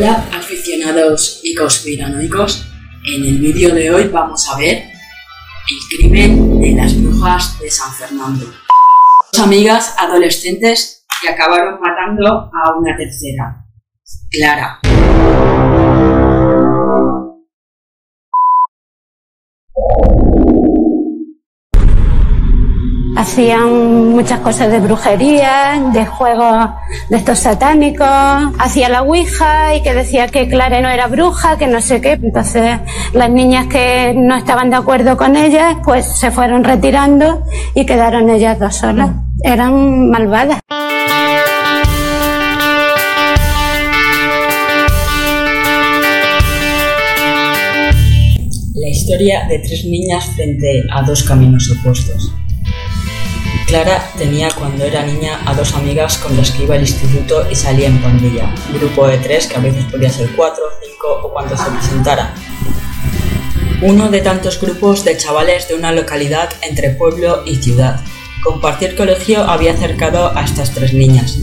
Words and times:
Hola 0.00 0.26
aficionados 0.32 1.40
y 1.42 1.54
conspiranoicos, 1.54 2.64
en 3.04 3.22
el 3.22 3.38
vídeo 3.38 3.74
de 3.74 3.90
hoy 3.90 4.08
vamos 4.08 4.48
a 4.48 4.56
ver 4.56 4.76
el 4.78 5.98
crimen 5.98 6.58
de 6.58 6.72
las 6.72 6.98
brujas 6.98 7.60
de 7.60 7.70
San 7.70 7.92
Fernando. 7.92 8.46
Dos 9.30 9.42
amigas 9.42 9.94
adolescentes 9.98 11.04
que 11.20 11.28
acabaron 11.28 11.78
matando 11.82 12.26
a 12.26 12.78
una 12.78 12.96
tercera, 12.96 13.62
Clara. 14.30 14.80
Hacían 23.18 23.79
muchas 24.10 24.40
cosas 24.40 24.70
de 24.70 24.80
brujería, 24.80 25.80
de 25.92 26.04
juegos 26.04 26.70
de 27.08 27.16
estos 27.16 27.38
satánicos. 27.38 28.06
Hacía 28.58 28.88
la 28.88 29.02
ouija 29.02 29.74
y 29.74 29.82
que 29.82 29.94
decía 29.94 30.28
que 30.28 30.48
Clara 30.48 30.80
no 30.80 30.88
era 30.88 31.06
bruja, 31.06 31.56
que 31.56 31.66
no 31.66 31.80
sé 31.80 32.00
qué. 32.00 32.12
Entonces 32.12 32.78
las 33.12 33.30
niñas 33.30 33.66
que 33.66 34.12
no 34.16 34.36
estaban 34.36 34.70
de 34.70 34.76
acuerdo 34.76 35.16
con 35.16 35.36
ellas, 35.36 35.76
pues 35.84 36.06
se 36.06 36.30
fueron 36.30 36.64
retirando 36.64 37.42
y 37.74 37.86
quedaron 37.86 38.28
ellas 38.30 38.58
dos 38.58 38.76
solas. 38.76 39.10
Eran 39.42 40.10
malvadas. 40.10 40.60
La 48.74 48.88
historia 48.88 49.46
de 49.48 49.58
tres 49.58 49.84
niñas 49.84 50.24
frente 50.34 50.82
a 50.90 51.02
dos 51.02 51.22
caminos 51.22 51.70
opuestos. 51.70 52.32
Clara 53.66 54.10
tenía 54.18 54.50
cuando 54.50 54.84
era 54.84 55.04
niña 55.04 55.40
a 55.46 55.54
dos 55.54 55.74
amigas 55.74 56.18
con 56.18 56.36
las 56.36 56.50
que 56.50 56.64
iba 56.64 56.74
al 56.74 56.80
instituto 56.80 57.48
y 57.48 57.54
salía 57.54 57.86
en 57.86 58.02
pandilla, 58.02 58.52
grupo 58.72 59.06
de 59.06 59.18
tres 59.18 59.46
que 59.46 59.56
a 59.56 59.60
veces 59.60 59.84
podía 59.84 60.10
ser 60.10 60.28
cuatro, 60.34 60.64
cinco 60.82 61.20
o 61.22 61.32
cuantos 61.32 61.60
se 61.60 61.70
presentara. 61.70 62.34
Uno 63.82 64.08
de 64.08 64.20
tantos 64.20 64.60
grupos 64.60 65.04
de 65.04 65.16
chavales 65.16 65.68
de 65.68 65.74
una 65.74 65.92
localidad 65.92 66.50
entre 66.62 66.90
pueblo 66.90 67.44
y 67.46 67.56
ciudad. 67.56 68.00
Compartir 68.42 68.96
colegio 68.96 69.44
había 69.44 69.72
acercado 69.72 70.36
a 70.36 70.42
estas 70.42 70.72
tres 70.72 70.92
niñas. 70.92 71.38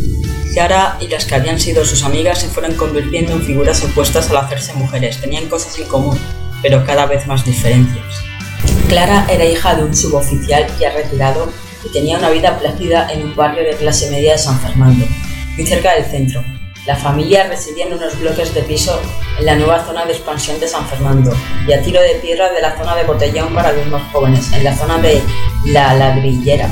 Clara 0.53 0.97
y 0.99 1.07
las 1.07 1.25
que 1.25 1.35
habían 1.35 1.59
sido 1.59 1.85
sus 1.85 2.03
amigas 2.03 2.41
se 2.41 2.49
fueron 2.49 2.75
convirtiendo 2.75 3.33
en 3.33 3.41
figuras 3.41 3.83
opuestas 3.83 4.29
al 4.29 4.37
hacerse 4.37 4.73
mujeres. 4.73 5.21
Tenían 5.21 5.47
cosas 5.47 5.79
en 5.79 5.87
común, 5.87 6.19
pero 6.61 6.85
cada 6.85 7.05
vez 7.05 7.25
más 7.25 7.45
diferencias. 7.45 8.05
Clara 8.89 9.25
era 9.29 9.45
hija 9.45 9.75
de 9.75 9.85
un 9.85 9.95
suboficial 9.95 10.65
ya 10.79 10.91
retirado 10.91 11.51
y 11.83 11.89
tenía 11.89 12.17
una 12.17 12.29
vida 12.29 12.57
plácida 12.57 13.11
en 13.11 13.23
un 13.23 13.35
barrio 13.35 13.63
de 13.63 13.75
clase 13.75 14.09
media 14.11 14.33
de 14.33 14.37
San 14.37 14.59
Fernando, 14.59 15.05
muy 15.55 15.65
cerca 15.65 15.93
del 15.93 16.05
centro. 16.05 16.43
La 16.85 16.95
familia 16.95 17.47
residía 17.47 17.85
en 17.85 17.93
unos 17.93 18.17
bloques 18.17 18.53
de 18.53 18.61
piso 18.61 18.97
en 19.37 19.45
la 19.45 19.55
nueva 19.55 19.85
zona 19.85 20.05
de 20.05 20.13
expansión 20.13 20.57
de 20.59 20.69
San 20.69 20.87
Fernando 20.87 21.33
y 21.67 21.73
a 21.73 21.81
tiro 21.81 22.01
de 22.01 22.15
piedra 22.15 22.51
de 22.53 22.61
la 22.61 22.77
zona 22.77 22.95
de 22.95 23.03
botellón 23.03 23.53
para 23.53 23.73
los 23.73 23.87
más 23.87 24.09
jóvenes, 24.11 24.51
en 24.53 24.63
la 24.63 24.73
zona 24.73 24.97
de 24.99 25.21
La 25.65 25.93
Ladrillera. 25.93 26.69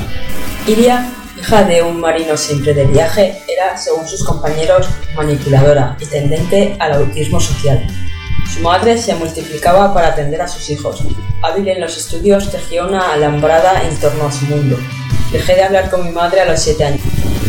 Iria, 0.67 1.11
hija 1.37 1.63
de 1.63 1.83
un 1.83 1.99
marino 1.99 2.37
siempre 2.37 2.73
de 2.73 2.85
viaje, 2.85 3.41
era, 3.47 3.75
según 3.77 4.07
sus 4.07 4.23
compañeros, 4.23 4.87
manipuladora 5.15 5.97
y 5.99 6.05
tendente 6.05 6.77
al 6.79 6.93
autismo 6.93 7.41
social. 7.41 7.85
Su 8.53 8.61
madre 8.61 8.97
se 8.97 9.15
multiplicaba 9.15 9.93
para 9.93 10.09
atender 10.09 10.41
a 10.41 10.47
sus 10.47 10.69
hijos. 10.69 11.03
Hábil 11.41 11.67
en 11.67 11.81
los 11.81 11.97
estudios, 11.97 12.51
tejía 12.51 12.85
una 12.85 13.13
alambrada 13.13 13.83
en 13.83 13.95
torno 13.97 14.27
a 14.27 14.31
su 14.31 14.45
mundo. 14.45 14.77
Dejé 15.31 15.55
de 15.55 15.63
hablar 15.63 15.89
con 15.89 16.05
mi 16.05 16.11
madre 16.11 16.41
a 16.41 16.45
los 16.45 16.61
7 16.61 16.83
años, 16.85 17.01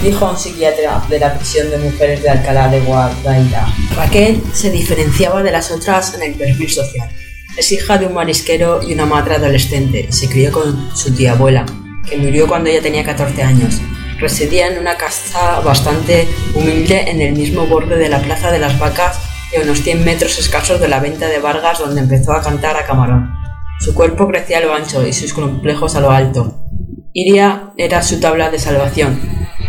dijo 0.02 0.28
un 0.28 0.36
psiquiatra 0.36 1.02
de 1.08 1.20
la 1.20 1.34
prisión 1.34 1.70
de 1.70 1.78
mujeres 1.78 2.22
de 2.22 2.30
Alcalá 2.30 2.68
de 2.68 2.80
Guadaira. 2.80 3.66
Raquel 3.94 4.42
se 4.52 4.70
diferenciaba 4.70 5.42
de 5.42 5.52
las 5.52 5.70
otras 5.70 6.14
en 6.14 6.22
el 6.22 6.34
perfil 6.34 6.70
social. 6.70 7.08
Es 7.56 7.70
hija 7.72 7.98
de 7.98 8.06
un 8.06 8.14
marisquero 8.14 8.82
y 8.82 8.92
una 8.92 9.06
madre 9.06 9.36
adolescente. 9.36 10.08
Se 10.10 10.28
crió 10.28 10.50
con 10.50 10.96
su 10.96 11.14
tía 11.14 11.32
abuela, 11.32 11.64
que 12.08 12.16
murió 12.16 12.48
cuando 12.48 12.70
ella 12.70 12.82
tenía 12.82 13.04
14 13.04 13.42
años. 13.42 13.80
Residía 14.18 14.68
en 14.68 14.78
una 14.78 14.96
casa 14.96 15.60
bastante 15.60 16.26
humilde 16.54 17.10
en 17.10 17.20
el 17.20 17.34
mismo 17.34 17.66
borde 17.66 17.96
de 17.96 18.08
la 18.08 18.20
Plaza 18.20 18.50
de 18.50 18.58
las 18.58 18.78
Vacas 18.78 19.18
y 19.52 19.62
unos 19.62 19.82
100 19.82 20.04
metros 20.04 20.38
escasos 20.38 20.80
de 20.80 20.88
la 20.88 21.00
venta 21.00 21.28
de 21.28 21.38
Vargas 21.38 21.78
donde 21.78 22.00
empezó 22.00 22.32
a 22.32 22.42
cantar 22.42 22.76
a 22.76 22.84
camarón. 22.84 23.32
Su 23.80 23.94
cuerpo 23.94 24.26
crecía 24.28 24.58
a 24.58 24.60
lo 24.62 24.74
ancho 24.74 25.06
y 25.06 25.12
sus 25.12 25.32
complejos 25.32 25.96
a 25.96 26.00
lo 26.00 26.10
alto. 26.10 26.66
Iria 27.12 27.72
era 27.76 28.02
su 28.02 28.20
tabla 28.20 28.50
de 28.50 28.58
salvación. 28.58 29.18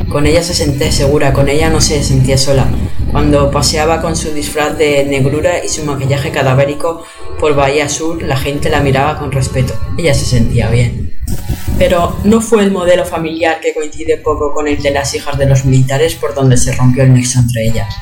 Con 0.10 0.26
ella 0.26 0.42
se 0.42 0.54
sentía 0.54 0.92
segura, 0.92 1.34
con 1.34 1.50
ella 1.50 1.70
no 1.70 1.82
se 1.82 2.04
sentía 2.04 2.38
sola. 2.38 2.68
Cuando 3.12 3.52
paseaba 3.52 4.02
con 4.02 4.16
su 4.16 4.34
disfraz 4.34 4.78
de 4.78 5.04
negrura 5.06 5.64
y 5.64 5.70
su 5.70 5.84
maquillaje 5.84 6.32
cadavérico 6.32 7.04
por 7.40 7.56
Bahía 7.56 7.90
Sur, 7.90 8.22
la 8.24 8.38
gente 8.38 8.70
la 8.70 8.80
miraba 8.80 9.20
con 9.20 9.32
respeto. 9.32 9.74
Ella 9.98 10.14
se 10.14 10.26
sentía 10.26 10.70
bien. 10.70 11.20
Pero 11.78 12.18
no 12.24 12.42
fue 12.42 12.64
el 12.64 12.72
modelo 12.72 13.06
familiar 13.06 13.60
que 13.60 13.74
coincide 13.74 14.18
poco 14.18 14.54
con 14.54 14.68
el 14.68 14.82
de 14.82 14.92
las 14.92 15.14
hijas 15.14 15.38
de 15.38 15.46
los 15.46 15.66
militares 15.66 16.16
por 16.16 16.34
donde 16.34 16.58
se 16.58 16.74
rompió 16.74 17.04
el 17.04 17.14
nexo 17.14 17.40
entre 17.40 17.66
ellas. 17.66 17.94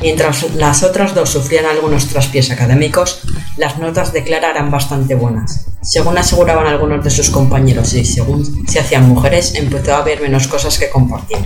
Mientras 0.00 0.54
las 0.54 0.82
otras 0.82 1.14
dos 1.14 1.30
sufrían 1.30 1.66
algunos 1.66 2.06
traspiés 2.08 2.50
académicos, 2.50 3.20
las 3.56 3.78
notas 3.78 4.12
de 4.12 4.24
Clara 4.24 4.50
eran 4.50 4.70
bastante 4.70 5.14
buenas. 5.14 5.66
Según 5.82 6.18
aseguraban 6.18 6.66
algunos 6.66 7.04
de 7.04 7.10
sus 7.10 7.30
compañeros 7.30 7.94
y 7.94 8.04
según 8.04 8.66
se 8.66 8.80
hacían 8.80 9.08
mujeres, 9.08 9.54
empezó 9.54 9.94
a 9.94 9.98
haber 9.98 10.20
menos 10.20 10.48
cosas 10.48 10.78
que 10.78 10.90
compartir. 10.90 11.38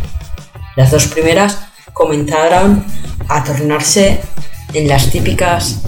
Las 0.77 0.91
dos 0.91 1.07
primeras 1.07 1.59
comenzaron 1.93 2.85
a 3.29 3.45
tornarse 3.45 4.21
en 4.75 4.89
las 4.89 5.11
típicas 5.11 5.81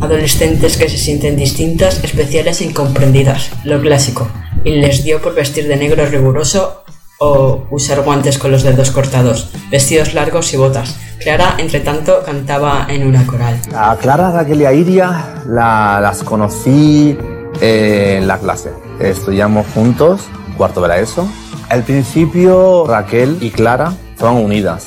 adolescentes 0.00 0.76
que 0.76 0.88
se 0.88 0.98
sienten 0.98 1.36
distintas, 1.36 2.02
especiales 2.04 2.60
e 2.60 2.66
incomprendidas, 2.66 3.50
lo 3.64 3.80
clásico, 3.80 4.28
y 4.64 4.72
les 4.76 5.02
dio 5.04 5.22
por 5.22 5.34
vestir 5.34 5.66
de 5.66 5.76
negro 5.76 6.04
riguroso 6.06 6.83
o 7.18 7.66
usar 7.70 8.02
guantes 8.02 8.38
con 8.38 8.50
los 8.50 8.62
dedos 8.62 8.90
cortados, 8.90 9.50
vestidos 9.70 10.14
largos 10.14 10.52
y 10.52 10.56
botas. 10.56 10.96
Clara, 11.22 11.54
entre 11.58 11.80
tanto, 11.80 12.22
cantaba 12.24 12.86
en 12.90 13.06
una 13.06 13.26
coral. 13.26 13.60
A 13.74 13.96
Clara, 13.96 14.30
Raquel 14.32 14.60
y 14.62 14.64
a 14.66 14.72
Iria 14.72 15.42
la- 15.46 15.98
las 16.02 16.22
conocí 16.22 17.16
eh, 17.60 18.18
en 18.20 18.26
la 18.28 18.38
clase. 18.38 18.70
Estudiamos 19.00 19.66
juntos, 19.74 20.22
cuarto 20.56 20.80
de 20.82 20.88
la 20.88 20.98
ESO. 20.98 21.26
Al 21.68 21.82
principio 21.82 22.84
Raquel 22.86 23.38
y 23.40 23.50
Clara 23.50 23.94
estaban 24.12 24.36
unidas 24.36 24.86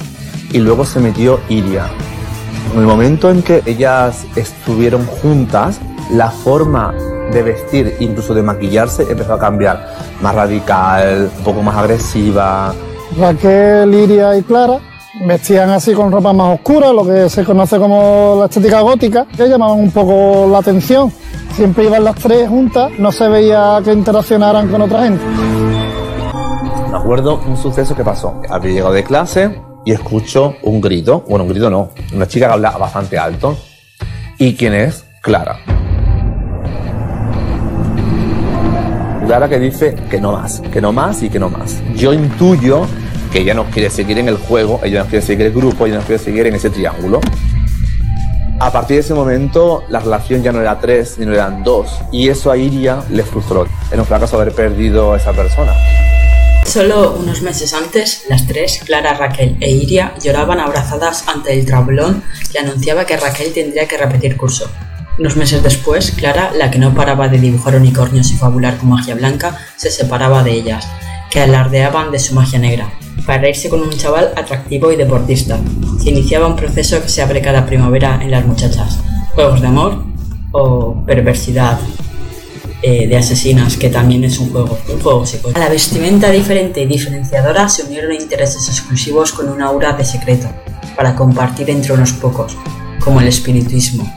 y 0.51 0.59
luego 0.59 0.85
se 0.85 0.99
metió 0.99 1.39
Iria. 1.49 1.87
En 2.73 2.81
el 2.81 2.85
momento 2.85 3.31
en 3.31 3.41
que 3.41 3.63
ellas 3.65 4.25
estuvieron 4.35 5.05
juntas, 5.05 5.79
la 6.11 6.29
forma 6.29 6.93
de 7.31 7.41
vestir, 7.43 7.95
incluso 7.99 8.33
de 8.33 8.43
maquillarse, 8.43 9.03
empezó 9.09 9.33
a 9.33 9.39
cambiar. 9.39 9.96
Más 10.21 10.35
radical, 10.35 11.31
un 11.37 11.43
poco 11.43 11.61
más 11.61 11.75
agresiva. 11.75 12.73
Raquel, 13.17 13.93
Iria 13.93 14.35
y 14.37 14.43
Clara 14.43 14.79
vestían 15.25 15.69
así 15.69 15.93
con 15.93 16.11
ropa 16.11 16.33
más 16.33 16.55
oscura, 16.55 16.91
lo 16.91 17.05
que 17.05 17.29
se 17.29 17.43
conoce 17.43 17.77
como 17.77 18.35
la 18.39 18.45
estética 18.45 18.81
gótica, 18.81 19.25
que 19.35 19.47
llamaban 19.47 19.79
un 19.79 19.91
poco 19.91 20.47
la 20.51 20.59
atención. 20.59 21.11
Siempre 21.53 21.85
iban 21.85 22.03
las 22.03 22.15
tres 22.15 22.47
juntas, 22.47 22.91
no 22.99 23.11
se 23.11 23.27
veía 23.27 23.79
que 23.83 23.93
interaccionaran 23.93 24.69
con 24.69 24.81
otra 24.81 25.03
gente. 25.03 25.23
Me 26.91 26.97
acuerdo 26.97 27.41
un 27.47 27.57
suceso 27.57 27.95
que 27.95 28.03
pasó. 28.03 28.41
Había 28.49 28.73
llegado 28.73 28.93
de 28.93 29.03
clase 29.03 29.59
y 29.85 29.91
escucho 29.91 30.55
un 30.63 30.81
grito. 30.81 31.23
Bueno, 31.27 31.45
un 31.45 31.49
grito 31.49 31.69
no. 31.69 31.89
Una 32.13 32.27
chica 32.27 32.47
que 32.47 32.53
habla 32.53 32.71
bastante 32.71 33.17
alto. 33.17 33.57
¿Y 34.37 34.55
quién 34.55 34.73
es? 34.73 35.05
Clara. 35.21 35.76
Clara 39.27 39.49
que 39.49 39.59
dice 39.59 39.93
que 40.09 40.21
no 40.21 40.31
más, 40.31 40.61
que 40.71 40.79
no 40.79 40.93
más 40.93 41.21
y 41.21 41.29
que 41.29 41.37
no 41.37 41.49
más. 41.49 41.81
Yo 41.95 42.13
intuyo 42.13 42.87
que 43.29 43.41
ella 43.41 43.53
nos 43.53 43.67
quiere 43.67 43.89
seguir 43.89 44.17
en 44.19 44.29
el 44.29 44.37
juego, 44.37 44.79
ella 44.85 44.99
nos 44.99 45.09
quiere 45.09 45.25
seguir 45.25 45.47
el 45.47 45.51
grupo, 45.51 45.85
ella 45.85 45.97
nos 45.97 46.05
quiere 46.05 46.23
seguir 46.23 46.47
en 46.47 46.55
ese 46.55 46.69
triángulo. 46.69 47.19
A 48.57 48.71
partir 48.71 48.95
de 48.95 49.01
ese 49.01 49.13
momento, 49.13 49.83
la 49.89 49.99
relación 49.99 50.43
ya 50.43 50.53
no 50.53 50.61
era 50.61 50.79
tres, 50.79 51.15
sino 51.17 51.33
eran 51.33 51.61
dos. 51.61 51.99
Y 52.09 52.29
eso 52.29 52.49
a 52.49 52.55
Iria 52.55 53.03
le 53.09 53.23
frustró. 53.23 53.67
Era 53.91 54.01
un 54.01 54.07
fracaso 54.07 54.39
haber 54.39 54.53
perdido 54.53 55.11
a 55.11 55.17
esa 55.17 55.33
persona. 55.33 55.73
Solo 56.65 57.17
unos 57.19 57.41
meses 57.41 57.73
antes, 57.73 58.23
las 58.29 58.47
tres, 58.47 58.79
Clara, 58.85 59.13
Raquel 59.13 59.57
e 59.59 59.69
Iria, 59.69 60.13
lloraban 60.23 60.61
abrazadas 60.61 61.27
ante 61.27 61.51
el 61.51 61.65
tablón 61.65 62.23
que 62.49 62.59
anunciaba 62.59 63.05
que 63.05 63.17
Raquel 63.17 63.51
tendría 63.53 63.89
que 63.89 63.97
repetir 63.97 64.37
curso. 64.37 64.69
Unos 65.19 65.35
meses 65.35 65.63
después, 65.63 66.11
Clara, 66.11 66.51
la 66.55 66.69
que 66.69 66.77
no 66.77 66.93
paraba 66.93 67.27
de 67.27 67.39
dibujar 67.39 67.75
unicornios 67.75 68.31
y 68.31 68.35
fabular 68.35 68.77
con 68.77 68.89
magia 68.89 69.15
blanca, 69.15 69.57
se 69.75 69.89
separaba 69.89 70.43
de 70.43 70.51
ellas, 70.51 70.87
que 71.31 71.39
alardeaban 71.39 72.11
de 72.11 72.19
su 72.19 72.35
magia 72.35 72.59
negra, 72.59 72.93
para 73.25 73.49
irse 73.49 73.67
con 73.67 73.81
un 73.81 73.89
chaval 73.89 74.31
atractivo 74.35 74.91
y 74.91 74.95
deportista. 74.95 75.59
Se 76.03 76.11
iniciaba 76.11 76.45
un 76.45 76.55
proceso 76.55 77.01
que 77.01 77.09
se 77.09 77.23
abre 77.23 77.41
cada 77.41 77.65
primavera 77.65 78.19
en 78.21 78.29
las 78.29 78.45
muchachas. 78.45 78.99
Juegos 79.33 79.59
de 79.59 79.67
amor 79.67 80.03
o 80.51 81.03
perversidad 81.03 81.79
eh, 82.83 83.07
de 83.07 83.17
asesinas, 83.17 83.75
que 83.75 83.89
también 83.89 84.23
es 84.23 84.37
un 84.37 84.51
juego, 84.51 84.77
un 84.87 85.25
psicológico. 85.25 85.51
A 85.55 85.59
la 85.59 85.69
vestimenta 85.69 86.29
diferente 86.29 86.83
y 86.83 86.85
diferenciadora 86.85 87.67
se 87.69 87.83
unieron 87.85 88.13
intereses 88.13 88.69
exclusivos 88.69 89.31
con 89.31 89.49
una 89.49 89.65
aura 89.65 89.93
de 89.93 90.05
secreto, 90.05 90.47
para 90.95 91.15
compartir 91.15 91.71
entre 91.71 91.93
unos 91.93 92.13
pocos, 92.13 92.55
como 92.99 93.19
el 93.19 93.27
espiritismo, 93.27 94.07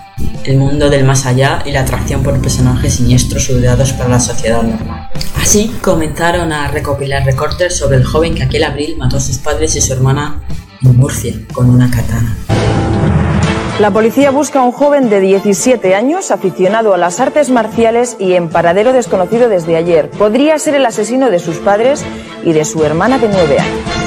el 0.44 0.56
mundo 0.56 0.90
del 0.90 1.04
más 1.04 1.26
allá 1.26 1.62
y 1.64 1.72
la 1.72 1.80
atracción 1.80 2.22
por 2.22 2.40
personajes 2.40 2.94
siniestros 2.94 3.48
rodeados 3.48 3.92
para 3.92 4.08
la 4.08 4.20
sociedad 4.20 4.62
normal. 4.62 5.10
Así 5.40 5.68
comenzaron 5.80 6.52
a 6.52 6.68
recopilar 6.68 7.24
recortes 7.24 7.76
sobre 7.76 7.96
el 7.96 8.04
joven 8.04 8.34
que 8.34 8.42
aquel 8.42 8.64
abril 8.64 8.96
mató 8.96 9.16
a 9.16 9.20
sus 9.20 9.38
padres 9.38 9.76
y 9.76 9.80
su 9.80 9.92
hermana 9.92 10.40
en 10.82 10.96
Murcia 10.96 11.34
con 11.52 11.68
una 11.70 11.90
katana. 11.90 12.36
La 13.80 13.90
policía 13.90 14.30
busca 14.30 14.60
a 14.60 14.62
un 14.62 14.72
joven 14.72 15.08
de 15.08 15.20
17 15.20 15.94
años 15.94 16.30
aficionado 16.30 16.92
a 16.92 16.98
las 16.98 17.18
artes 17.18 17.48
marciales 17.48 18.14
y 18.18 18.34
en 18.34 18.50
paradero 18.50 18.92
desconocido 18.92 19.48
desde 19.48 19.76
ayer. 19.76 20.10
Podría 20.10 20.58
ser 20.58 20.74
el 20.74 20.84
asesino 20.84 21.30
de 21.30 21.38
sus 21.38 21.56
padres 21.56 22.04
y 22.44 22.52
de 22.52 22.66
su 22.66 22.84
hermana 22.84 23.18
de 23.18 23.28
9 23.28 23.58
años. 23.58 23.99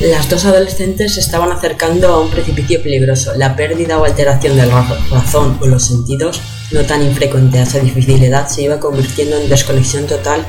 Las 0.00 0.30
dos 0.30 0.46
adolescentes 0.46 1.12
se 1.12 1.20
estaban 1.20 1.52
acercando 1.52 2.08
a 2.08 2.22
un 2.22 2.30
precipicio 2.30 2.82
peligroso. 2.82 3.34
La 3.36 3.54
pérdida 3.54 3.98
o 3.98 4.06
alteración 4.06 4.56
de 4.56 4.64
la 4.64 4.80
razón 5.10 5.58
o 5.60 5.66
los 5.66 5.84
sentidos, 5.84 6.40
no 6.70 6.80
tan 6.84 7.02
infrecuente 7.02 7.58
a 7.58 7.64
esa 7.64 7.80
difícil 7.80 8.24
edad, 8.24 8.48
se 8.48 8.62
iba 8.62 8.80
convirtiendo 8.80 9.38
en 9.38 9.50
desconexión 9.50 10.06
total 10.06 10.42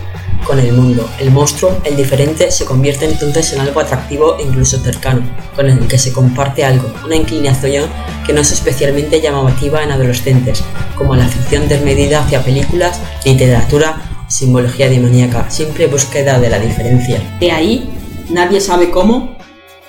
con 0.45 0.57
el 0.57 0.71
mundo. 0.71 1.05
El 1.19 1.31
monstruo, 1.31 1.81
el 1.83 1.97
diferente, 1.97 2.49
se 2.49 2.63
convierte 2.63 3.03
entonces 3.03 3.51
en 3.51 3.59
algo 3.59 3.81
atractivo 3.81 4.37
e 4.39 4.43
incluso 4.43 4.79
cercano, 4.79 5.21
con 5.53 5.69
el 5.69 5.85
que 5.85 5.97
se 5.97 6.13
comparte 6.13 6.63
algo, 6.63 6.89
una 7.03 7.17
inclinación 7.17 7.89
que 8.25 8.31
no 8.31 8.39
es 8.39 8.53
especialmente 8.53 9.19
llamativa 9.19 9.83
en 9.83 9.91
adolescentes, 9.91 10.63
como 10.97 11.13
la 11.17 11.25
afición 11.25 11.67
desmedida 11.67 12.23
hacia 12.23 12.41
películas, 12.41 13.01
literatura, 13.25 14.01
simbología 14.29 14.89
demoníaca, 14.89 15.51
simple 15.51 15.87
búsqueda 15.87 16.39
de 16.39 16.49
la 16.49 16.57
diferencia. 16.57 17.21
De 17.41 17.51
ahí, 17.51 17.89
nadie 18.29 18.61
sabe 18.61 18.89
cómo, 18.89 19.40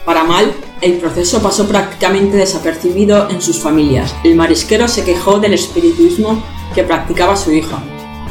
para 0.05 0.25
mal, 0.25 0.53
el 0.81 0.95
proceso 0.95 1.41
pasó 1.41 1.69
prácticamente 1.69 2.37
desapercibido 2.37 3.31
en 3.31 3.41
sus 3.41 3.59
familias. 3.59 4.15
El 4.25 4.35
marisquero 4.35 4.89
se 4.89 5.05
quejó 5.05 5.39
del 5.39 5.55
espiritismo 5.55 6.43
que 6.75 6.83
practicaba 6.83 7.37
su 7.37 7.53
hija, 7.53 7.79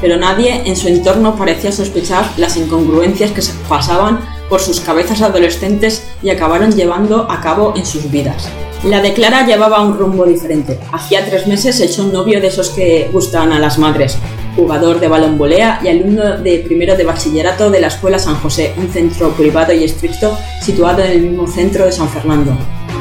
pero 0.01 0.17
nadie 0.17 0.63
en 0.65 0.75
su 0.75 0.87
entorno 0.87 1.35
parecía 1.35 1.71
sospechar 1.71 2.29
las 2.37 2.57
incongruencias 2.57 3.31
que 3.31 3.41
se 3.41 3.53
pasaban 3.69 4.19
por 4.49 4.59
sus 4.59 4.81
cabezas 4.81 5.21
adolescentes 5.21 6.03
y 6.21 6.29
acabaron 6.29 6.71
llevando 6.71 7.25
a 7.31 7.39
cabo 7.39 7.73
en 7.77 7.85
sus 7.85 8.11
vidas. 8.11 8.49
La 8.83 8.99
de 8.99 9.13
Clara 9.13 9.45
llevaba 9.45 9.81
un 9.81 9.97
rumbo 9.97 10.25
diferente. 10.25 10.79
Hacía 10.91 11.23
tres 11.23 11.45
meses 11.45 11.79
echó 11.79 12.03
un 12.03 12.11
novio 12.11 12.41
de 12.41 12.47
esos 12.47 12.69
que 12.71 13.09
gustan 13.13 13.53
a 13.53 13.59
las 13.59 13.77
madres, 13.77 14.17
jugador 14.55 14.99
de 14.99 15.07
balón 15.07 15.37
volea 15.37 15.79
y 15.83 15.87
alumno 15.87 16.37
de 16.37 16.59
primero 16.59 16.95
de 16.95 17.03
bachillerato 17.03 17.69
de 17.69 17.81
la 17.81 17.87
Escuela 17.87 18.19
San 18.19 18.35
José, 18.35 18.73
un 18.77 18.89
centro 18.89 19.29
privado 19.31 19.73
y 19.73 19.83
estricto 19.83 20.37
situado 20.61 21.01
en 21.03 21.11
el 21.11 21.21
mismo 21.21 21.47
centro 21.47 21.85
de 21.85 21.91
San 21.91 22.09
Fernando. 22.09 22.51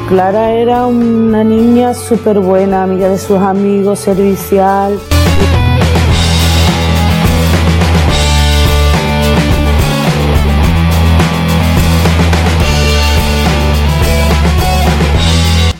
Clara 0.09 0.53
era 0.53 0.87
una 0.87 1.45
niña 1.45 1.95
súper 1.95 2.41
buena, 2.41 2.83
amiga 2.83 3.09
de 3.09 3.19
sus 3.19 3.39
amigos, 3.39 4.01
servicial. 4.01 4.99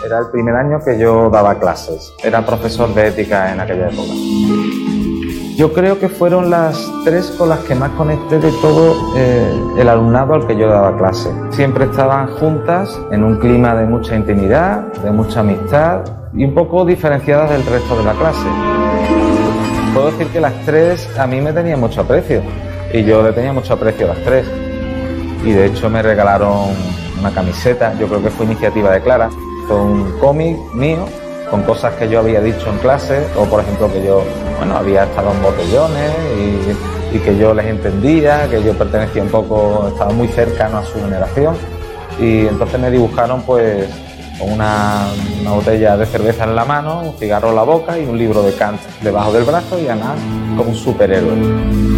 Era 0.05 0.19
el 0.19 0.31
primer 0.33 0.55
año 0.57 0.81
que 0.85 0.99
yo 0.99 1.31
daba 1.31 1.59
clases. 1.59 2.13
Era 2.23 2.45
profesor 2.45 2.93
de 2.95 3.09
ética 3.09 3.53
en 3.53 3.61
aquella 3.61 3.89
época. 3.89 4.90
Yo 5.61 5.75
creo 5.75 5.99
que 5.99 6.09
fueron 6.09 6.49
las 6.49 6.91
tres 7.05 7.35
con 7.37 7.51
las 7.51 7.59
que 7.59 7.75
más 7.75 7.91
conecté 7.91 8.39
de 8.39 8.51
todo 8.63 8.97
eh, 9.15 9.63
el 9.77 9.91
alumnado 9.91 10.33
al 10.33 10.47
que 10.47 10.57
yo 10.57 10.67
daba 10.67 10.97
clase. 10.97 11.31
Siempre 11.51 11.85
estaban 11.85 12.29
juntas 12.29 12.99
en 13.13 13.23
un 13.23 13.37
clima 13.37 13.75
de 13.75 13.85
mucha 13.85 14.17
intimidad, 14.17 14.91
de 15.03 15.11
mucha 15.11 15.41
amistad 15.41 16.01
y 16.33 16.47
un 16.47 16.55
poco 16.55 16.87
diferenciadas 16.87 17.51
del 17.51 17.63
resto 17.67 17.95
de 17.99 18.05
la 18.05 18.15
clase. 18.15 18.47
Puedo 19.93 20.11
decir 20.13 20.29
que 20.29 20.41
las 20.41 20.55
tres 20.65 21.07
a 21.19 21.27
mí 21.27 21.43
me 21.43 21.53
tenían 21.53 21.79
mucho 21.79 22.01
aprecio 22.01 22.41
y 22.95 23.05
yo 23.05 23.23
le 23.23 23.35
tenía 23.35 23.53
mucho 23.53 23.75
aprecio 23.75 24.11
a 24.11 24.15
las 24.15 24.25
tres. 24.25 24.47
Y 25.45 25.53
de 25.53 25.67
hecho 25.67 25.91
me 25.91 26.01
regalaron 26.01 26.69
una 27.21 27.33
camiseta, 27.33 27.93
yo 28.01 28.07
creo 28.07 28.23
que 28.23 28.31
fue 28.31 28.47
iniciativa 28.47 28.93
de 28.93 29.03
Clara, 29.03 29.29
fue 29.69 29.77
un 29.77 30.11
cómic 30.21 30.57
mío 30.73 31.05
con 31.51 31.63
cosas 31.63 31.95
que 31.95 32.09
yo 32.09 32.21
había 32.21 32.41
dicho 32.41 32.71
en 32.71 32.79
clase 32.79 33.27
o 33.37 33.45
por 33.45 33.61
ejemplo 33.61 33.93
que 33.93 34.05
yo 34.05 34.23
bueno, 34.59 34.77
había 34.77 35.05
estado 35.05 35.33
en 35.33 35.43
botellones 35.43 36.13
y, 37.13 37.19
que 37.19 37.37
yo 37.37 37.53
les 37.53 37.67
entendía, 37.67 38.49
que 38.49 38.63
yo 38.63 38.73
pertenecía 38.75 39.23
un 39.23 39.31
poco, 39.31 39.89
estaba 39.89 40.13
muy 40.13 40.29
cercano 40.29 40.79
a 40.79 40.85
su 40.85 41.01
generación 41.01 41.57
y 42.21 42.47
entonces 42.47 42.79
me 42.79 42.89
dibujaron 42.89 43.43
pues 43.43 43.89
una, 44.41 45.07
botella 45.45 45.97
de 45.97 46.07
cerveza 46.07 46.45
en 46.45 46.55
la 46.55 46.65
mano, 46.65 47.03
un 47.03 47.19
cigarro 47.19 47.51
en 47.51 47.57
la 47.57 47.63
boca 47.65 47.99
y 47.99 48.05
un 48.05 48.17
libro 48.17 48.43
de 48.43 48.53
Kant 48.55 48.81
debajo 49.03 49.33
del 49.33 49.43
brazo 49.43 49.79
y 49.81 49.89
Ana 49.89 50.15
como 50.57 50.71
un 50.71 50.77
superhéroe. 50.77 51.37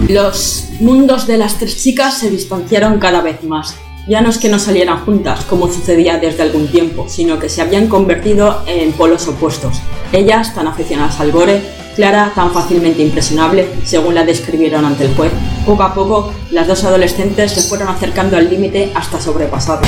Los 0.09 0.71
mundos 0.81 1.27
de 1.27 1.37
las 1.37 1.59
tres 1.59 1.77
chicas 1.77 2.19
se 2.19 2.31
distanciaron 2.31 2.99
cada 2.99 3.21
vez 3.21 3.45
más. 3.45 3.77
Ya 4.09 4.21
no 4.21 4.31
es 4.31 4.39
que 4.39 4.49
no 4.49 4.59
salieran 4.59 5.05
juntas, 5.05 5.45
como 5.45 5.73
sucedía 5.73 6.19
desde 6.19 6.43
algún 6.43 6.67
tiempo, 6.67 7.07
sino 7.09 7.39
que 7.39 7.49
se 7.49 7.63
habían 7.63 7.87
convertido 7.87 8.63
en 8.67 8.93
polos 8.93 9.29
opuestos. 9.29 9.81
Ellas, 10.13 10.55
tan 10.55 10.67
aficionadas 10.67 11.21
al 11.21 11.31
gore, 11.31 11.63
Clara, 11.95 12.33
tan 12.35 12.51
fácilmente 12.53 13.03
impresionable, 13.03 13.69
según 13.85 14.17
la 14.17 14.25
describieron 14.25 14.85
ante 14.85 15.05
el 15.05 15.15
juez. 15.15 15.31
Poco 15.65 15.85
a 15.85 15.95
poco, 15.95 16.33
las 16.51 16.67
dos 16.67 16.83
adolescentes 16.83 17.53
se 17.53 17.63
fueron 17.63 17.89
acercando 17.89 18.37
al 18.37 18.51
límite 18.51 18.91
hasta 18.95 19.21
sobrepasarlo. 19.21 19.87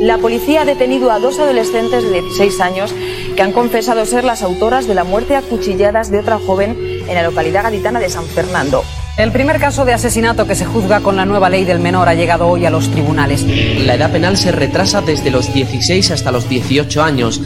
La 0.00 0.18
policía 0.18 0.60
ha 0.60 0.64
detenido 0.64 1.10
a 1.10 1.18
dos 1.18 1.38
adolescentes 1.38 2.04
de 2.04 2.20
16 2.20 2.60
años 2.60 2.94
que 3.36 3.42
han 3.42 3.52
confesado 3.52 4.04
ser 4.06 4.24
las 4.24 4.42
autoras 4.42 4.88
de 4.88 4.94
la 4.94 5.04
muerte 5.04 5.36
a 5.36 5.42
cuchilladas 5.42 6.10
de 6.10 6.18
otra 6.18 6.38
joven 6.38 6.76
en 7.06 7.14
la 7.14 7.22
localidad 7.22 7.64
gaditana 7.64 8.00
de 8.00 8.08
San 8.08 8.24
Fernando. 8.24 8.82
El 9.18 9.30
primer 9.30 9.60
caso 9.60 9.84
de 9.84 9.92
asesinato 9.92 10.46
que 10.46 10.54
se 10.54 10.64
juzga 10.64 11.00
con 11.00 11.16
la 11.16 11.26
nueva 11.26 11.48
ley 11.48 11.64
del 11.64 11.78
menor 11.78 12.08
ha 12.08 12.14
llegado 12.14 12.48
hoy 12.48 12.66
a 12.66 12.70
los 12.70 12.90
tribunales. 12.90 13.46
La 13.84 13.94
edad 13.94 14.10
penal 14.10 14.36
se 14.36 14.52
retrasa 14.52 15.02
desde 15.02 15.30
los 15.30 15.52
16 15.52 16.10
hasta 16.10 16.32
los 16.32 16.48
18 16.48 17.02
años. 17.02 17.40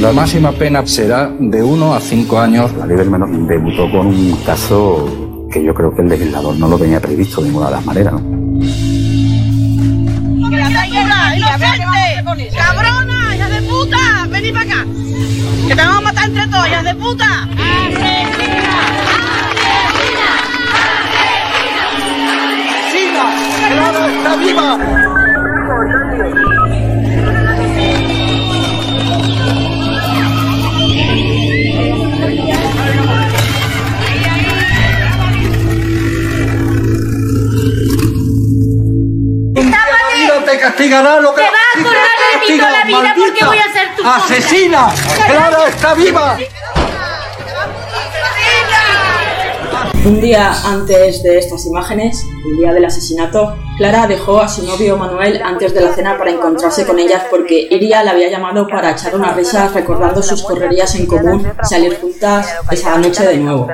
La 0.00 0.12
máxima 0.12 0.52
pena 0.52 0.86
será 0.86 1.30
de 1.38 1.62
1 1.62 1.94
a 1.94 2.00
5 2.00 2.38
años. 2.38 2.72
La 2.76 2.86
ley 2.86 2.96
del 2.96 3.10
menor 3.10 3.30
debutó 3.46 3.90
con 3.90 4.06
un 4.06 4.36
caso 4.44 5.46
que 5.52 5.62
yo 5.62 5.74
creo 5.74 5.94
que 5.94 6.02
el 6.02 6.08
legislador 6.08 6.56
no 6.56 6.68
lo 6.68 6.78
tenía 6.78 7.00
previsto 7.00 7.40
de 7.40 7.48
ninguna 7.48 7.66
de 7.66 7.72
las 7.72 7.84
maneras. 7.84 8.14
¡Cabrona! 12.56 13.29
¡Hija 13.80 13.94
de 13.94 13.96
puta! 13.96 14.26
¡Venid 14.28 14.52
para 14.52 14.64
acá! 14.64 14.86
¡Que 15.68 15.74
te 15.74 15.82
vamos 15.82 15.96
a 15.96 16.00
matar 16.00 16.24
entre 16.26 16.46
todos, 16.48 16.68
hijas 16.68 16.84
de 16.84 16.94
puta! 16.96 17.48
¡Clara 23.70 24.08
está 24.08 24.36
viva! 24.36 24.78
te 40.50 40.58
castigará 40.58 41.20
lo 41.20 41.34
que 41.34 41.42
te 41.42 41.48
va 41.48 41.58
a 41.74 41.82
colgar 41.82 42.02
de 42.02 42.52
mí 42.52 42.58
toda 42.58 42.70
la 42.70 42.84
vida 42.84 43.14
porque 43.16 43.44
voy 43.44 43.58
a 43.58 43.69
ser 43.80 43.96
tu 43.96 44.06
asesina. 44.06 44.92
Clara 45.26 45.68
está 45.68 45.94
viva. 45.94 46.38
Un 50.02 50.18
día 50.18 50.52
antes 50.64 51.22
de 51.22 51.38
estas 51.38 51.66
imágenes, 51.66 52.24
el 52.46 52.56
día 52.56 52.72
del 52.72 52.86
asesinato, 52.86 53.54
Clara 53.76 54.06
dejó 54.06 54.40
a 54.40 54.48
su 54.48 54.64
novio 54.66 54.96
Manuel 54.96 55.42
antes 55.42 55.74
de 55.74 55.82
la 55.82 55.92
cena 55.92 56.16
para 56.16 56.30
encontrarse 56.30 56.86
con 56.86 56.98
ellas 56.98 57.24
porque 57.30 57.68
Iria 57.70 58.02
la 58.02 58.12
había 58.12 58.30
llamado 58.30 58.66
para 58.66 58.92
echar 58.92 59.14
unas 59.14 59.36
risas 59.36 59.74
recordando 59.74 60.22
sus 60.22 60.42
correrías 60.42 60.94
en 60.94 61.06
común, 61.06 61.52
salir 61.62 62.00
juntas 62.00 62.48
esa 62.70 62.96
noche 62.96 63.26
de 63.26 63.36
nuevo. 63.36 63.68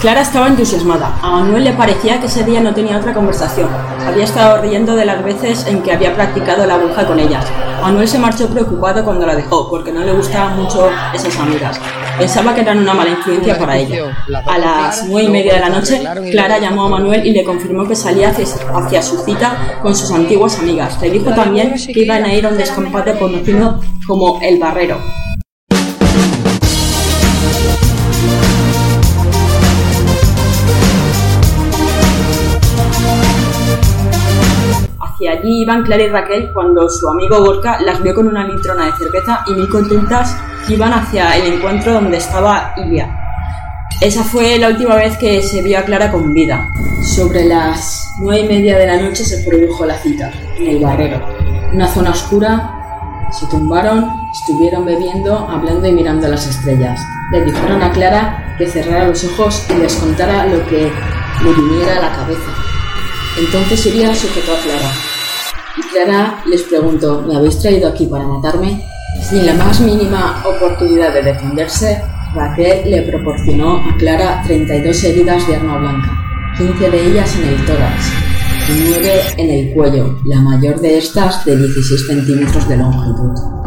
Clara 0.00 0.20
estaba 0.20 0.46
entusiasmada. 0.46 1.18
A 1.22 1.30
Manuel 1.30 1.64
le 1.64 1.72
parecía 1.72 2.20
que 2.20 2.26
ese 2.26 2.44
día 2.44 2.60
no 2.60 2.72
tenía 2.72 2.98
otra 2.98 3.12
conversación. 3.12 3.68
Había 4.06 4.24
estado 4.24 4.62
riendo 4.62 4.94
de 4.94 5.04
las 5.04 5.24
veces 5.24 5.66
en 5.66 5.82
que 5.82 5.92
había 5.92 6.14
practicado 6.14 6.64
la 6.66 6.76
bruja 6.76 7.04
con 7.06 7.18
ellas. 7.18 7.44
Manuel 7.82 8.06
se 8.06 8.18
marchó 8.18 8.48
preocupado 8.48 9.04
cuando 9.04 9.26
la 9.26 9.34
dejó, 9.34 9.68
porque 9.68 9.92
no 9.92 10.04
le 10.04 10.12
gustaban 10.12 10.56
mucho 10.56 10.88
esas 11.14 11.36
amigas. 11.38 11.80
Pensaba 12.18 12.54
que 12.54 12.60
eran 12.60 12.78
una 12.78 12.94
mala 12.94 13.10
influencia 13.10 13.58
para 13.58 13.76
ella. 13.76 14.16
A 14.46 14.58
las 14.58 15.04
nueve 15.08 15.28
y 15.28 15.32
media 15.32 15.54
de 15.54 15.60
la 15.60 15.68
noche, 15.68 16.02
Clara 16.30 16.58
llamó 16.58 16.84
a 16.84 16.88
Manuel 16.88 17.26
y 17.26 17.32
le 17.32 17.44
confirmó 17.44 17.86
que 17.86 17.96
salía 17.96 18.30
hacia 18.30 19.02
su 19.02 19.18
cita 19.18 19.78
con 19.82 19.94
sus 19.94 20.10
antiguas 20.10 20.58
amigas. 20.58 21.00
Le 21.00 21.10
dijo 21.10 21.32
también 21.32 21.74
que 21.74 22.00
iban 22.00 22.24
a 22.24 22.34
ir 22.34 22.46
a 22.46 22.50
un 22.50 22.56
descampado 22.56 23.18
conocido 23.18 23.80
como 24.06 24.40
El 24.42 24.58
Barrero, 24.58 24.98
allí 35.28 35.62
iban 35.62 35.82
Clara 35.84 36.02
y 36.02 36.08
Raquel 36.08 36.50
cuando 36.52 36.88
su 36.88 37.08
amigo 37.08 37.40
Gorka 37.40 37.80
las 37.82 38.02
vio 38.02 38.14
con 38.14 38.28
una 38.28 38.46
lintrona 38.46 38.86
de 38.86 38.92
cerveza 38.92 39.44
y 39.46 39.52
muy 39.52 39.68
contentas 39.68 40.36
iban 40.68 40.92
hacia 40.92 41.36
el 41.36 41.54
encuentro 41.54 41.92
donde 41.92 42.18
estaba 42.18 42.74
Ilia. 42.76 43.14
Esa 44.00 44.22
fue 44.22 44.58
la 44.58 44.68
última 44.68 44.94
vez 44.94 45.18
que 45.18 45.42
se 45.42 45.62
vio 45.62 45.78
a 45.78 45.82
Clara 45.82 46.12
con 46.12 46.32
vida. 46.32 46.70
Sobre 47.02 47.44
las 47.46 48.14
nueve 48.20 48.44
y 48.44 48.48
media 48.48 48.78
de 48.78 48.86
la 48.86 49.00
noche 49.00 49.24
se 49.24 49.48
produjo 49.48 49.86
la 49.86 49.98
cita, 49.98 50.30
en 50.58 50.68
el 50.68 50.78
barrero. 50.82 51.20
Una 51.72 51.88
zona 51.88 52.10
oscura, 52.10 53.26
se 53.30 53.46
tumbaron, 53.46 54.08
estuvieron 54.32 54.84
bebiendo, 54.84 55.36
hablando 55.36 55.86
y 55.86 55.92
mirando 55.92 56.28
las 56.28 56.46
estrellas. 56.46 57.00
Le 57.32 57.44
dijeron 57.44 57.82
a 57.82 57.90
Clara 57.90 58.54
que 58.56 58.66
cerrara 58.66 59.08
los 59.08 59.24
ojos 59.24 59.66
y 59.70 59.74
les 59.74 59.94
contara 59.96 60.46
lo 60.46 60.64
que 60.66 60.92
le 61.44 61.52
viniera 61.52 61.96
a 61.96 62.00
la 62.00 62.12
cabeza. 62.16 62.54
Entonces 63.38 63.86
iría 63.86 64.14
sujetó 64.14 64.52
a 64.52 64.56
Clara. 64.56 65.07
Clara 65.90 66.42
les 66.46 66.62
preguntó, 66.62 67.22
¿me 67.26 67.36
habéis 67.36 67.58
traído 67.58 67.88
aquí 67.88 68.06
para 68.06 68.26
matarme? 68.26 68.82
Sin 69.22 69.46
la 69.46 69.54
más 69.54 69.80
mínima 69.80 70.42
oportunidad 70.44 71.14
de 71.14 71.22
defenderse, 71.22 72.02
Raquel 72.34 72.90
le 72.90 73.02
proporcionó 73.02 73.78
a 73.78 73.96
Clara 73.96 74.42
32 74.46 75.04
heridas 75.04 75.46
de 75.46 75.56
arma 75.56 75.78
blanca, 75.78 76.10
15 76.58 76.90
de 76.90 77.06
ellas 77.06 77.36
en 77.36 77.48
el 77.48 77.66
tórax 77.66 78.12
y 78.68 78.90
9 78.90 79.22
en 79.38 79.50
el 79.50 79.74
cuello, 79.74 80.18
la 80.24 80.40
mayor 80.40 80.78
de 80.80 80.98
estas 80.98 81.44
de 81.44 81.56
16 81.56 82.06
centímetros 82.06 82.68
de 82.68 82.76
longitud. 82.76 83.57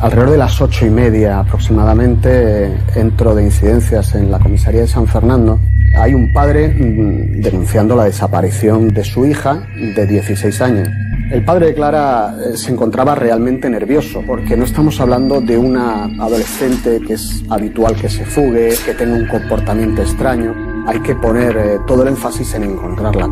Alrededor 0.00 0.30
de 0.30 0.38
las 0.38 0.58
ocho 0.62 0.86
y 0.86 0.90
media 0.90 1.40
aproximadamente 1.40 2.74
entro 2.94 3.34
de 3.34 3.44
incidencias 3.44 4.14
en 4.14 4.30
la 4.30 4.38
comisaría 4.38 4.80
de 4.80 4.86
San 4.86 5.06
Fernando. 5.06 5.60
Hay 5.94 6.14
un 6.14 6.32
padre 6.32 6.68
mm, 6.68 7.42
denunciando 7.42 7.94
la 7.94 8.04
desaparición 8.04 8.88
de 8.88 9.04
su 9.04 9.26
hija 9.26 9.62
de 9.76 10.06
16 10.06 10.60
años. 10.62 10.88
El 11.30 11.44
padre 11.44 11.66
de 11.66 11.74
Clara 11.74 12.34
eh, 12.34 12.56
se 12.56 12.72
encontraba 12.72 13.14
realmente 13.14 13.68
nervioso 13.68 14.22
porque 14.26 14.56
no 14.56 14.64
estamos 14.64 14.98
hablando 15.02 15.42
de 15.42 15.58
una 15.58 16.04
adolescente 16.04 16.98
que 17.06 17.12
es 17.12 17.44
habitual 17.50 17.94
que 17.94 18.08
se 18.08 18.24
fugue, 18.24 18.74
que 18.86 18.94
tenga 18.94 19.16
un 19.16 19.26
comportamiento 19.26 20.00
extraño. 20.00 20.54
Hay 20.86 21.00
que 21.00 21.14
poner 21.14 21.56
eh, 21.58 21.78
todo 21.86 22.04
el 22.04 22.08
énfasis 22.08 22.54
en 22.54 22.64
encontrarla. 22.64 23.28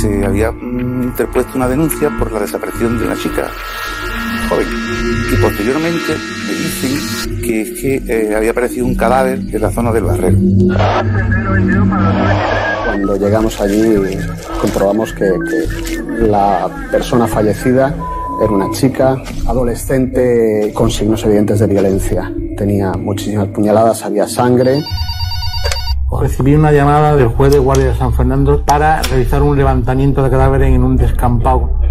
Se 0.00 0.24
había 0.24 0.52
mm, 0.52 1.02
interpuesto 1.02 1.52
una 1.56 1.68
denuncia 1.68 2.10
por 2.18 2.32
la 2.32 2.40
desaparición 2.40 2.98
de 2.98 3.04
una 3.04 3.16
chica 3.16 3.50
joven. 4.48 4.66
Y 5.32 5.36
posteriormente 5.36 6.16
me 6.46 6.52
dicen 6.52 7.40
que 7.42 7.62
es 7.62 7.70
que 7.80 8.02
eh, 8.06 8.34
había 8.34 8.50
aparecido 8.50 8.86
un 8.86 8.94
cadáver 8.94 9.38
en 9.38 9.60
la 9.60 9.70
zona 9.70 9.92
del 9.92 10.04
barrero. 10.04 10.36
Cuando 12.84 13.16
llegamos 13.16 13.60
allí 13.60 13.96
comprobamos 14.60 15.12
que, 15.12 15.32
que 15.48 16.26
la 16.26 16.68
persona 16.90 17.26
fallecida 17.26 17.94
era 18.42 18.52
una 18.52 18.70
chica 18.70 19.22
adolescente 19.46 20.72
con 20.74 20.90
signos 20.90 21.24
evidentes 21.24 21.60
de 21.60 21.66
violencia. 21.66 22.32
Tenía 22.56 22.92
muchísimas 22.92 23.48
puñaladas, 23.48 24.04
había 24.04 24.26
sangre. 24.26 24.82
Recibí 26.20 26.54
una 26.54 26.70
llamada 26.72 27.16
del 27.16 27.28
juez 27.28 27.52
de 27.52 27.58
guardia 27.58 27.86
de 27.86 27.94
San 27.96 28.12
Fernando 28.12 28.62
para 28.64 29.00
realizar 29.02 29.42
un 29.42 29.56
levantamiento 29.56 30.22
de 30.22 30.30
cadáveres 30.30 30.74
en 30.74 30.84
un 30.84 30.96
descampado 30.96 31.81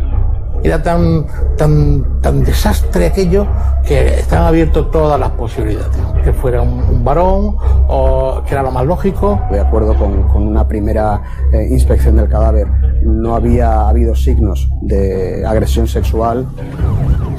era 0.63 0.82
tan, 0.82 1.25
tan, 1.58 2.22
tan 2.22 2.44
desastre 2.44 3.08
aquello 3.08 3.48
que 3.86 4.20
estaban 4.20 4.48
abiertas 4.48 4.91
todas 4.91 5.20
las 5.20 5.32
posibilidades. 5.32 5.89
Que 6.24 6.34
fuera 6.34 6.62
un, 6.62 6.84
un, 6.84 7.03
varón 7.03 7.56
o 7.88 8.44
que 8.46 8.53
era 8.53 8.63
lo 8.63 8.72
más 8.72 8.86
lógico. 8.86 9.39
De 9.51 9.60
acuerdo 9.60 9.96
con, 9.96 10.24
con 10.27 10.48
una 10.48 10.68
primera 10.68 11.22
eh, 11.51 11.68
inspección 11.72 12.15
del 12.15 12.30
cadáver, 12.30 12.68
no 13.03 13.36
había 13.36 13.88
habido 13.88 14.15
signos 14.15 14.70
de 14.82 15.46
agresión 15.46 15.88
sexual. 15.88 16.46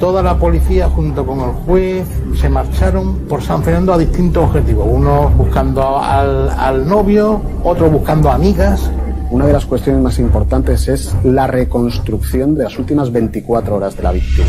Toda 0.00 0.20
la 0.20 0.36
policía 0.36 0.88
junto 0.88 1.24
con 1.24 1.40
el 1.40 1.52
juez 1.64 2.04
se 2.34 2.48
marcharon 2.48 3.18
por 3.28 3.40
San 3.40 3.62
Fernando 3.62 3.92
a 3.92 3.98
distintos 3.98 4.44
objetivos. 4.46 4.88
Unos 4.90 5.36
buscando 5.36 5.98
al, 5.98 6.50
al 6.50 6.88
novio, 6.88 7.40
otros 7.62 7.92
buscando 7.92 8.28
amigas, 8.28 8.90
una 9.32 9.46
de 9.46 9.52
las 9.54 9.64
cuestiones 9.64 10.02
más 10.02 10.18
importantes 10.18 10.88
es 10.88 11.14
la 11.24 11.46
reconstrucción 11.46 12.54
de 12.54 12.64
las 12.64 12.78
últimas 12.78 13.10
24 13.10 13.74
horas 13.74 13.96
de 13.96 14.02
la 14.02 14.12
víctima. 14.12 14.46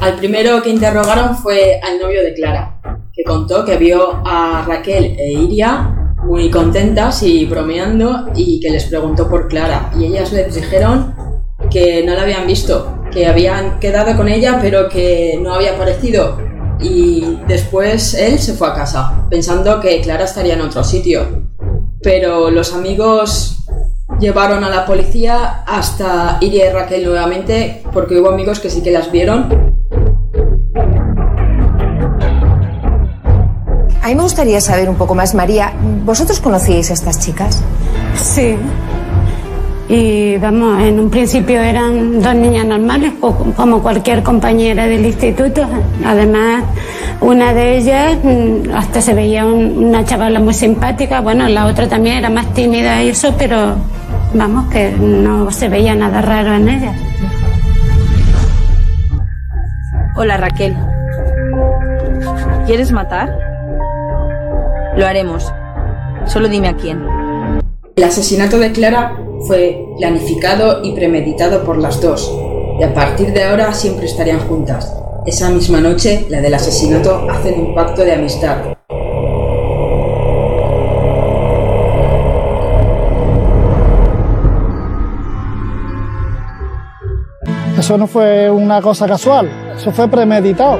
Al 0.00 0.16
primero 0.16 0.60
que 0.60 0.70
interrogaron 0.70 1.36
fue 1.36 1.78
al 1.80 2.00
novio 2.00 2.20
de 2.24 2.34
Clara, 2.34 2.80
que 3.12 3.22
contó 3.22 3.64
que 3.64 3.76
vio 3.76 4.20
a 4.26 4.64
Raquel 4.66 5.16
e 5.16 5.32
Iria 5.34 6.16
muy 6.24 6.50
contentas 6.50 7.22
y 7.22 7.46
bromeando 7.46 8.26
y 8.34 8.58
que 8.58 8.70
les 8.70 8.86
preguntó 8.86 9.28
por 9.28 9.46
Clara 9.46 9.92
y 9.96 10.06
ellas 10.06 10.32
les 10.32 10.52
dijeron 10.52 11.14
que 11.70 12.02
no 12.04 12.14
la 12.14 12.22
habían 12.22 12.48
visto, 12.48 13.04
que 13.12 13.28
habían 13.28 13.78
quedado 13.78 14.16
con 14.16 14.28
ella 14.28 14.58
pero 14.60 14.88
que 14.88 15.38
no 15.40 15.54
había 15.54 15.74
aparecido 15.74 16.38
y 16.80 17.38
después 17.46 18.14
él 18.14 18.40
se 18.40 18.54
fue 18.54 18.66
a 18.66 18.74
casa 18.74 19.26
pensando 19.30 19.78
que 19.78 20.00
Clara 20.00 20.24
estaría 20.24 20.54
en 20.54 20.62
otro 20.62 20.82
sitio. 20.82 21.52
Pero 22.02 22.50
los 22.50 22.72
amigos 22.72 23.61
llevaron 24.22 24.62
a 24.62 24.70
la 24.70 24.86
policía 24.86 25.64
hasta 25.66 26.38
Iria 26.40 26.70
y 26.70 26.72
Raquel 26.72 27.04
nuevamente 27.04 27.82
porque 27.92 28.18
hubo 28.18 28.30
amigos 28.30 28.60
que 28.60 28.70
sí 28.70 28.80
que 28.80 28.92
las 28.92 29.10
vieron. 29.10 29.72
A 34.00 34.08
mí 34.08 34.14
me 34.14 34.22
gustaría 34.22 34.60
saber 34.60 34.88
un 34.88 34.96
poco 34.96 35.14
más, 35.14 35.34
María, 35.34 35.72
¿vosotros 36.04 36.40
conocíais 36.40 36.90
a 36.90 36.94
estas 36.94 37.18
chicas? 37.18 37.62
Sí. 38.16 38.56
Y 39.88 40.36
vamos, 40.38 40.82
en 40.82 40.98
un 40.98 41.10
principio 41.10 41.60
eran 41.60 42.20
dos 42.20 42.34
niñas 42.34 42.64
normales, 42.64 43.12
como 43.20 43.82
cualquier 43.82 44.22
compañera 44.22 44.86
del 44.86 45.04
instituto. 45.04 45.66
Además, 46.04 46.64
una 47.20 47.52
de 47.52 47.78
ellas 47.78 48.18
mm, 48.22 48.74
hasta 48.74 49.00
se 49.00 49.14
veía 49.14 49.44
una 49.44 50.04
chavala 50.04 50.40
muy 50.40 50.54
simpática, 50.54 51.20
bueno, 51.20 51.48
la 51.48 51.66
otra 51.66 51.88
también 51.88 52.16
era 52.16 52.30
más 52.30 52.52
tímida 52.54 53.02
y 53.02 53.10
eso, 53.10 53.34
pero 53.36 53.76
vamos, 54.34 54.70
que 54.70 54.90
no 54.90 55.50
se 55.50 55.68
veía 55.68 55.94
nada 55.94 56.22
raro 56.22 56.54
en 56.54 56.68
ella. 56.68 56.94
Hola 60.16 60.36
Raquel. 60.36 60.76
¿Quieres 62.66 62.92
matar? 62.92 63.38
Lo 64.96 65.06
haremos. 65.06 65.52
Solo 66.26 66.48
dime 66.48 66.68
a 66.68 66.76
quién. 66.76 67.04
El 67.96 68.04
asesinato 68.04 68.58
de 68.58 68.72
Clara 68.72 69.16
fue 69.46 69.84
planificado 69.98 70.82
y 70.82 70.94
premeditado 70.94 71.64
por 71.64 71.78
las 71.78 72.00
dos, 72.00 72.32
y 72.78 72.82
a 72.82 72.94
partir 72.94 73.32
de 73.32 73.44
ahora 73.44 73.72
siempre 73.74 74.06
estarían 74.06 74.40
juntas. 74.40 74.94
Esa 75.26 75.50
misma 75.50 75.80
noche, 75.80 76.26
la 76.28 76.40
del 76.40 76.54
asesinato, 76.54 77.26
hacen 77.30 77.60
un 77.60 77.74
pacto 77.74 78.02
de 78.04 78.12
amistad. 78.12 78.56
Eso 87.82 87.98
no 87.98 88.06
fue 88.06 88.48
una 88.48 88.80
cosa 88.80 89.08
casual, 89.08 89.50
eso 89.76 89.90
fue 89.90 90.06
premeditado. 90.06 90.78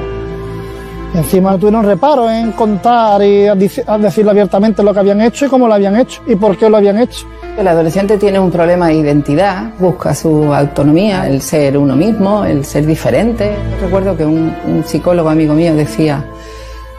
Y 1.13 1.17
encima 1.17 1.57
tuvieron 1.57 1.83
reparo 1.83 2.31
en 2.31 2.53
contar 2.53 3.21
y 3.21 3.45
a 3.45 3.55
decirle 3.55 4.31
abiertamente 4.31 4.81
lo 4.81 4.93
que 4.93 5.01
habían 5.01 5.19
hecho 5.19 5.45
y 5.45 5.49
cómo 5.49 5.67
lo 5.67 5.73
habían 5.73 5.99
hecho 5.99 6.21
y 6.25 6.37
por 6.37 6.57
qué 6.57 6.69
lo 6.69 6.77
habían 6.77 6.97
hecho. 6.97 7.27
El 7.57 7.67
adolescente 7.67 8.17
tiene 8.17 8.39
un 8.39 8.49
problema 8.49 8.87
de 8.87 8.93
identidad, 8.93 9.71
busca 9.79 10.15
su 10.15 10.53
autonomía, 10.53 11.27
el 11.27 11.41
ser 11.41 11.77
uno 11.77 11.97
mismo, 11.97 12.45
el 12.45 12.63
ser 12.63 12.85
diferente. 12.85 13.51
Recuerdo 13.81 14.15
que 14.15 14.25
un 14.25 14.81
psicólogo 14.85 15.27
amigo 15.27 15.53
mío 15.55 15.75
decía, 15.75 16.23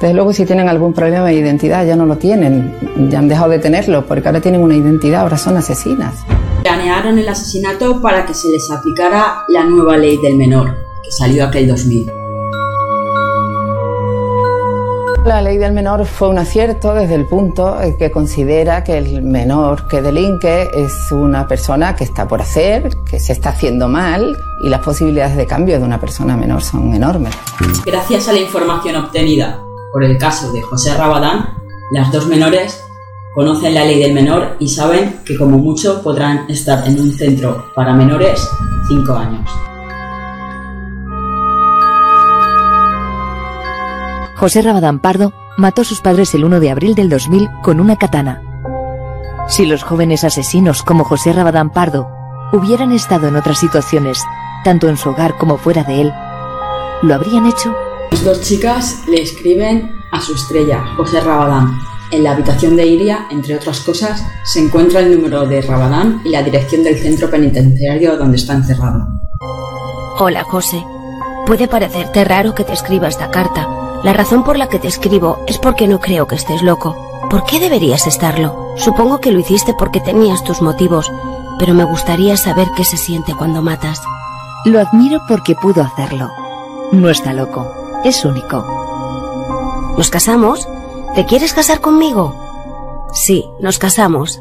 desde 0.03 0.13
luego 0.13 0.35
si 0.35 0.45
tienen 0.45 0.69
algún 0.69 0.93
problema 0.93 1.29
de 1.29 1.37
identidad 1.37 1.87
ya 1.87 1.97
no 1.97 2.05
lo 2.05 2.19
tienen, 2.19 2.75
ya 3.09 3.21
han 3.21 3.29
dejado 3.29 3.53
de 3.53 3.59
tenerlo 3.59 4.05
porque 4.05 4.29
ahora 4.29 4.43
tienen 4.43 4.61
una 4.61 4.75
identidad, 4.75 5.23
ahora 5.23 5.39
son 5.39 5.57
asesinas. 5.57 6.27
Planearon 6.75 7.21
el 7.21 7.29
asesinato 7.29 8.01
para 8.01 8.27
que 8.27 8.35
se 8.35 8.49
les 8.49 8.69
aplicara 8.69 9.45
la 9.47 9.63
nueva 9.63 9.97
ley 9.97 10.17
del 10.17 10.35
menor, 10.35 10.75
que 11.05 11.13
salió 11.13 11.45
aquel 11.45 11.69
2000. 11.69 12.11
La 15.25 15.41
ley 15.41 15.57
del 15.57 15.73
menor 15.73 16.05
fue 16.05 16.29
un 16.31 16.39
acierto 16.39 16.93
desde 16.93 17.15
el 17.15 17.27
punto 17.27 17.79
que 17.97 18.11
considera 18.11 18.83
que 18.83 18.99
el 18.99 19.23
menor 19.23 19.87
que 19.87 20.03
delinque 20.03 20.69
es 20.75 21.13
una 21.13 21.47
persona 21.47 21.95
que 21.95 22.03
está 22.03 22.27
por 22.27 22.43
hacer, 22.43 22.91
que 23.09 23.21
se 23.21 23.35
está 23.35 23.51
haciendo 23.51 23.87
mal 23.87 24.37
y 24.65 24.69
las 24.69 24.81
posibilidades 24.81 25.37
de 25.37 25.47
cambio 25.47 25.79
de 25.79 25.85
una 25.85 26.01
persona 26.01 26.37
menor 26.37 26.61
son 26.61 26.93
enormes. 26.93 27.37
Gracias 27.87 28.27
a 28.27 28.33
la 28.33 28.41
información 28.41 28.97
obtenida 28.97 29.63
por 29.93 30.03
el 30.03 30.19
caso 30.19 30.51
de 30.53 30.61
José 30.61 30.93
Rabadán, 30.95 31.51
las 31.93 32.11
dos 32.11 32.27
menores 32.27 32.84
conocen 33.35 33.75
la 33.75 33.85
ley 33.85 34.01
del 34.01 34.15
menor 34.15 34.57
y 34.61 34.69
saben 34.69 35.21
que 35.25 35.37
como 35.37 35.59
mucho 35.59 36.03
podrán 36.03 36.49
estar 36.49 36.87
en 36.87 37.01
un 37.01 37.13
centro 37.13 37.73
para 37.75 37.93
menores 37.93 38.49
cinco 38.89 39.15
años. 39.15 39.51
José 44.37 44.63
Rabadán 44.63 44.99
Pardo 44.99 45.33
mató 45.57 45.83
a 45.83 45.85
sus 45.85 46.01
padres 46.01 46.35
el 46.35 46.45
1 46.45 46.61
de 46.61 46.71
abril 46.71 46.95
del 46.95 47.09
2000 47.09 47.49
con 47.63 47.81
una 47.81 47.97
katana. 47.97 48.43
Si 49.49 49.67
los 49.67 49.83
jóvenes 49.83 50.25
asesinos 50.25 50.83
como 50.83 51.05
José 51.05 51.33
Rabadán 51.33 51.71
Pardo 51.71 52.09
hubieran 52.53 52.93
estado 52.93 53.29
en 53.29 53.37
otras 53.37 53.59
situaciones, 53.59 54.23
tanto 54.65 54.89
en 54.89 54.97
su 54.97 55.11
hogar 55.11 55.37
como 55.39 55.59
fuera 55.59 55.83
de 55.83 56.03
él, 56.03 56.13
¿lo 57.03 57.15
habrían 57.15 57.47
hecho? 57.47 57.75
Las 58.11 58.25
dos 58.25 58.41
chicas 58.43 59.03
le 59.09 59.23
escriben 59.23 59.91
a 60.13 60.21
su 60.21 60.35
estrella, 60.35 60.85
José 60.97 61.21
Rabadán. 61.21 61.79
En 62.15 62.23
la 62.23 62.31
habitación 62.31 62.77
de 62.77 62.87
Iria, 62.87 63.27
entre 63.29 63.57
otras 63.57 63.81
cosas, 63.81 64.25
se 64.45 64.61
encuentra 64.61 65.01
el 65.01 65.17
número 65.17 65.47
de 65.47 65.61
Rabadán 65.61 66.21
y 66.25 66.29
la 66.29 66.45
dirección 66.45 66.85
del 66.85 66.97
centro 66.97 67.29
penitenciario 67.29 68.17
donde 68.17 68.37
está 68.37 68.53
encerrado. 68.53 69.09
Hola, 70.21 70.45
José. 70.45 70.85
Puede 71.45 71.67
parecerte 71.67 72.23
raro 72.23 72.55
que 72.55 72.63
te 72.63 72.73
escriba 72.73 73.09
esta 73.09 73.33
carta. 73.33 73.69
La 74.05 74.13
razón 74.13 74.45
por 74.45 74.57
la 74.57 74.69
que 74.69 74.79
te 74.79 74.87
escribo 74.87 75.41
es 75.49 75.59
porque 75.59 75.89
no 75.89 75.99
creo 75.99 76.29
que 76.29 76.37
estés 76.37 76.63
loco. 76.63 76.95
¿Por 77.31 77.45
qué 77.47 77.59
deberías 77.59 78.07
estarlo? 78.07 78.75
Supongo 78.77 79.19
que 79.19 79.33
lo 79.33 79.41
hiciste 79.41 79.75
porque 79.77 79.99
tenías 79.99 80.45
tus 80.45 80.63
motivos, 80.63 81.11
pero 81.59 81.75
me 81.75 81.83
gustaría 81.83 82.37
saber 82.37 82.69
qué 82.77 82.85
se 82.85 82.97
siente 82.97 83.35
cuando 83.35 83.61
matas. 83.61 84.01
Lo 84.65 84.79
admiro 84.79 85.21
porque 85.27 85.57
pudo 85.57 85.83
hacerlo. 85.83 86.31
No 86.93 87.11
está 87.11 87.33
loco, 87.33 87.69
es 88.05 88.25
único. 88.25 88.65
¿Nos 89.99 90.11
casamos? 90.11 90.69
¿Te 91.15 91.25
quieres 91.27 91.53
casar 91.53 91.81
conmigo? 91.81 92.35
Sí, 93.13 93.45
nos 93.61 93.79
casamos. 93.79 94.41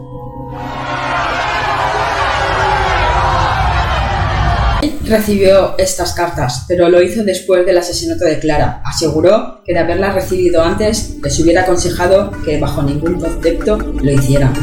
Recibió 5.05 5.77
estas 5.77 6.13
cartas, 6.13 6.65
pero 6.67 6.89
lo 6.89 6.99
hizo 7.03 7.23
después 7.23 7.63
del 7.67 7.77
asesinato 7.77 8.25
de 8.25 8.39
Clara. 8.39 8.81
Aseguró 8.85 9.61
que 9.63 9.73
de 9.73 9.79
haberlas 9.79 10.15
recibido 10.15 10.63
antes 10.63 11.17
les 11.21 11.39
hubiera 11.41 11.61
aconsejado 11.61 12.31
que 12.43 12.59
bajo 12.59 12.81
ningún 12.81 13.19
concepto 13.19 13.77
lo 13.77 14.11
hicieran. 14.11 14.53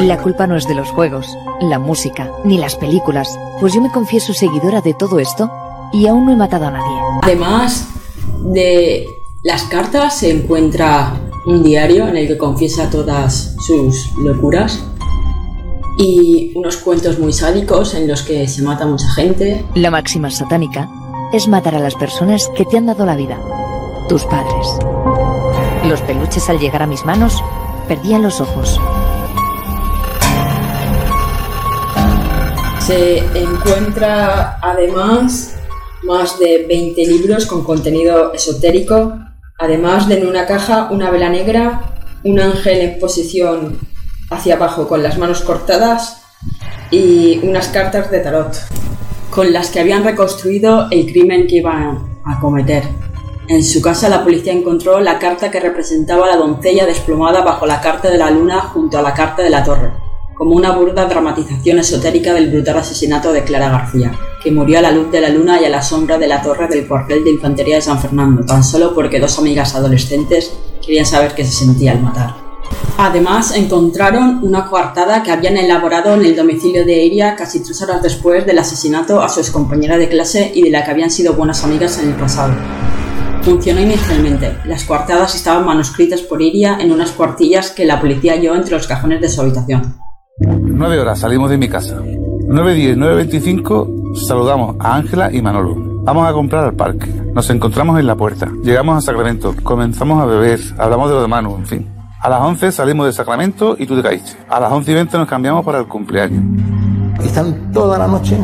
La 0.00 0.18
culpa 0.18 0.48
no 0.48 0.56
es 0.56 0.66
de 0.66 0.74
los 0.74 0.88
juegos, 0.88 1.28
la 1.60 1.78
música, 1.78 2.28
ni 2.42 2.58
las 2.58 2.74
películas, 2.74 3.38
pues 3.60 3.72
yo 3.72 3.80
me 3.80 3.92
confieso 3.92 4.32
seguidora 4.32 4.80
de 4.80 4.94
todo 4.94 5.20
esto 5.20 5.48
y 5.92 6.08
aún 6.08 6.26
no 6.26 6.32
he 6.32 6.36
matado 6.36 6.66
a 6.66 6.70
nadie. 6.72 6.96
Además 7.22 7.86
de 8.40 9.06
las 9.44 9.62
cartas 9.64 10.18
se 10.18 10.32
encuentra 10.32 11.12
un 11.46 11.62
diario 11.62 12.08
en 12.08 12.16
el 12.16 12.28
que 12.28 12.38
confiesa 12.38 12.90
todas 12.90 13.56
sus 13.66 14.12
locuras 14.18 14.82
y 15.98 16.52
unos 16.54 16.76
cuentos 16.76 17.18
muy 17.18 17.32
sádicos 17.32 17.94
en 17.94 18.08
los 18.08 18.22
que 18.22 18.46
se 18.48 18.62
mata 18.62 18.86
mucha 18.86 19.08
gente. 19.10 19.64
La 19.74 19.90
máxima 19.90 20.30
satánica 20.30 20.88
es 21.32 21.48
matar 21.48 21.74
a 21.74 21.80
las 21.80 21.94
personas 21.94 22.48
que 22.56 22.64
te 22.64 22.78
han 22.78 22.86
dado 22.86 23.04
la 23.04 23.16
vida, 23.16 23.38
tus 24.08 24.24
padres. 24.24 24.78
Los 25.88 26.00
peluches 26.02 26.48
al 26.48 26.58
llegar 26.58 26.82
a 26.82 26.86
mis 26.86 27.04
manos 27.04 27.42
perdían 27.88 28.22
los 28.22 28.40
ojos. 28.40 28.78
Se 32.80 33.18
encuentra 33.38 34.58
además 34.60 35.56
más 36.02 36.38
de 36.38 36.66
20 36.68 37.06
libros 37.06 37.46
con 37.46 37.64
contenido 37.64 38.32
esotérico, 38.32 39.14
además 39.62 40.08
de 40.08 40.18
en 40.18 40.26
una 40.26 40.46
caja 40.46 40.88
una 40.90 41.10
vela 41.10 41.28
negra, 41.28 41.94
un 42.24 42.40
ángel 42.40 42.80
en 42.80 42.98
posición 42.98 43.78
hacia 44.30 44.56
abajo 44.56 44.88
con 44.88 45.02
las 45.02 45.18
manos 45.18 45.42
cortadas 45.42 46.22
y 46.90 47.40
unas 47.42 47.68
cartas 47.68 48.10
de 48.10 48.20
tarot 48.20 48.56
con 49.30 49.52
las 49.52 49.70
que 49.70 49.80
habían 49.80 50.04
reconstruido 50.04 50.88
el 50.90 51.06
crimen 51.06 51.46
que 51.46 51.56
iban 51.56 52.20
a 52.24 52.38
cometer. 52.40 52.84
En 53.48 53.64
su 53.64 53.80
casa 53.80 54.08
la 54.08 54.22
policía 54.22 54.52
encontró 54.52 55.00
la 55.00 55.18
carta 55.18 55.50
que 55.50 55.60
representaba 55.60 56.26
a 56.26 56.30
la 56.30 56.36
doncella 56.36 56.86
desplomada 56.86 57.42
bajo 57.42 57.66
la 57.66 57.80
carta 57.80 58.10
de 58.10 58.18
la 58.18 58.30
luna 58.30 58.60
junto 58.60 58.98
a 58.98 59.02
la 59.02 59.14
carta 59.14 59.42
de 59.42 59.50
la 59.50 59.64
torre, 59.64 59.90
como 60.34 60.54
una 60.54 60.72
burda 60.72 61.06
dramatización 61.06 61.78
esotérica 61.78 62.34
del 62.34 62.50
brutal 62.50 62.78
asesinato 62.78 63.32
de 63.32 63.44
Clara 63.44 63.70
García, 63.70 64.12
que 64.42 64.50
murió 64.50 64.78
a 64.78 64.82
la 64.82 64.90
luz 64.90 65.10
de 65.10 65.20
la 65.20 65.28
luna 65.28 65.60
y 65.60 65.64
a 65.64 65.70
la 65.70 65.82
sombra 65.82 66.18
de 66.18 66.26
la 66.26 66.42
torre 66.42 66.68
del 66.68 66.86
cuartel 66.86 67.24
de 67.24 67.30
infantería 67.30 67.76
de 67.76 67.82
San 67.82 68.00
Fernando, 68.00 68.44
tan 68.44 68.64
solo 68.64 68.94
porque 68.94 69.20
dos 69.20 69.38
amigas 69.38 69.74
adolescentes 69.74 70.52
querían 70.84 71.06
saber 71.06 71.34
qué 71.34 71.44
se 71.44 71.52
sentía 71.52 71.92
al 71.92 72.02
matar. 72.02 72.42
Además, 72.98 73.54
encontraron 73.56 74.40
una 74.42 74.66
coartada 74.66 75.22
que 75.22 75.30
habían 75.30 75.56
elaborado 75.56 76.14
en 76.14 76.24
el 76.24 76.36
domicilio 76.36 76.84
de 76.84 77.04
Iria 77.04 77.34
casi 77.36 77.60
tres 77.60 77.80
horas 77.82 78.02
después 78.02 78.46
del 78.46 78.58
asesinato 78.58 79.20
a 79.20 79.28
su 79.28 79.40
excompañera 79.40 79.98
de 79.98 80.08
clase 80.08 80.52
y 80.54 80.62
de 80.62 80.70
la 80.70 80.84
que 80.84 80.90
habían 80.90 81.10
sido 81.10 81.34
buenas 81.34 81.64
amigas 81.64 81.98
en 81.98 82.10
el 82.10 82.14
pasado. 82.14 82.54
Funcionó 83.42 83.80
inicialmente. 83.80 84.56
Las 84.64 84.84
coartadas 84.84 85.34
estaban 85.34 85.66
manuscritas 85.66 86.20
por 86.20 86.40
Iria 86.40 86.78
en 86.80 86.92
unas 86.92 87.10
cuartillas 87.10 87.70
que 87.70 87.84
la 87.84 88.00
policía 88.00 88.34
halló 88.34 88.54
entre 88.54 88.76
los 88.76 88.86
cajones 88.86 89.20
de 89.20 89.28
su 89.28 89.40
habitación. 89.40 89.96
9 90.46 91.00
horas 91.00 91.20
salimos 91.20 91.50
de 91.50 91.58
mi 91.58 91.68
casa. 91.68 91.96
9.10, 92.00 92.96
9.25 92.96 94.26
saludamos 94.26 94.76
a 94.78 94.96
Ángela 94.96 95.32
y 95.32 95.40
Manolo. 95.40 95.76
Vamos 96.04 96.28
a 96.28 96.32
comprar 96.32 96.64
al 96.64 96.74
parque. 96.74 97.06
Nos 97.32 97.48
encontramos 97.50 97.98
en 98.00 98.06
la 98.06 98.16
puerta. 98.16 98.50
Llegamos 98.62 98.98
a 98.98 99.00
Sacramento. 99.00 99.54
Comenzamos 99.62 100.20
a 100.20 100.26
beber. 100.26 100.60
Hablamos 100.78 101.08
de 101.08 101.14
lo 101.14 101.22
de 101.22 101.28
Manu, 101.28 101.56
en 101.56 101.66
fin. 101.66 101.88
A 102.20 102.28
las 102.28 102.40
11 102.40 102.72
salimos 102.72 103.06
de 103.06 103.12
Sacramento 103.12 103.76
y 103.78 103.86
tú 103.86 103.96
te 103.96 104.02
caíste. 104.02 104.32
A 104.48 104.60
las 104.60 104.72
11 104.72 104.90
y 104.90 104.94
20 104.94 105.18
nos 105.18 105.28
cambiamos 105.28 105.64
para 105.64 105.78
el 105.78 105.86
cumpleaños. 105.86 106.44
Están 107.24 107.72
toda 107.72 107.98
la 107.98 108.08
noche 108.08 108.36